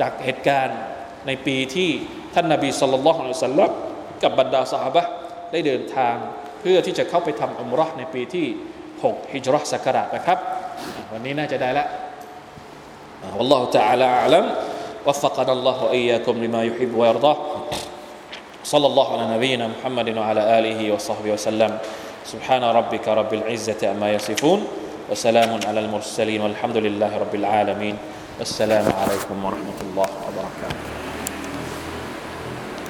[0.00, 0.78] จากเหตุการณ์
[1.26, 1.90] ในปีที่
[2.34, 3.70] ท่านนาบีสุลต่านละฮ์อัลลอฮฺสัลลัม
[4.22, 5.10] กับบรรดาสหบะห์
[5.52, 6.14] ได้เดินทาง
[6.60, 8.46] เพื่อที่จะเข้าไปทำอุมเรห์ในปีที่
[8.90, 10.38] 6 ฮิจรัชศักราชนะครับ
[10.96, 11.86] อ่ะวันนี้น่าจะได้ละ
[13.38, 14.44] والله تعالى أعلم
[15.06, 17.36] وفقنا الله وإياكم لما يحب ويرضاه
[18.64, 21.78] صلى الله على نبينا محمد وعلى آله وصحبه وسلم
[22.27, 24.67] سبحان ربك رب العزة أما يصفون
[25.11, 27.95] وسلام على المرسلين والحمد لله رب العالمين.
[28.39, 31.06] والسلام عليكم ورحمة الله وبركاته.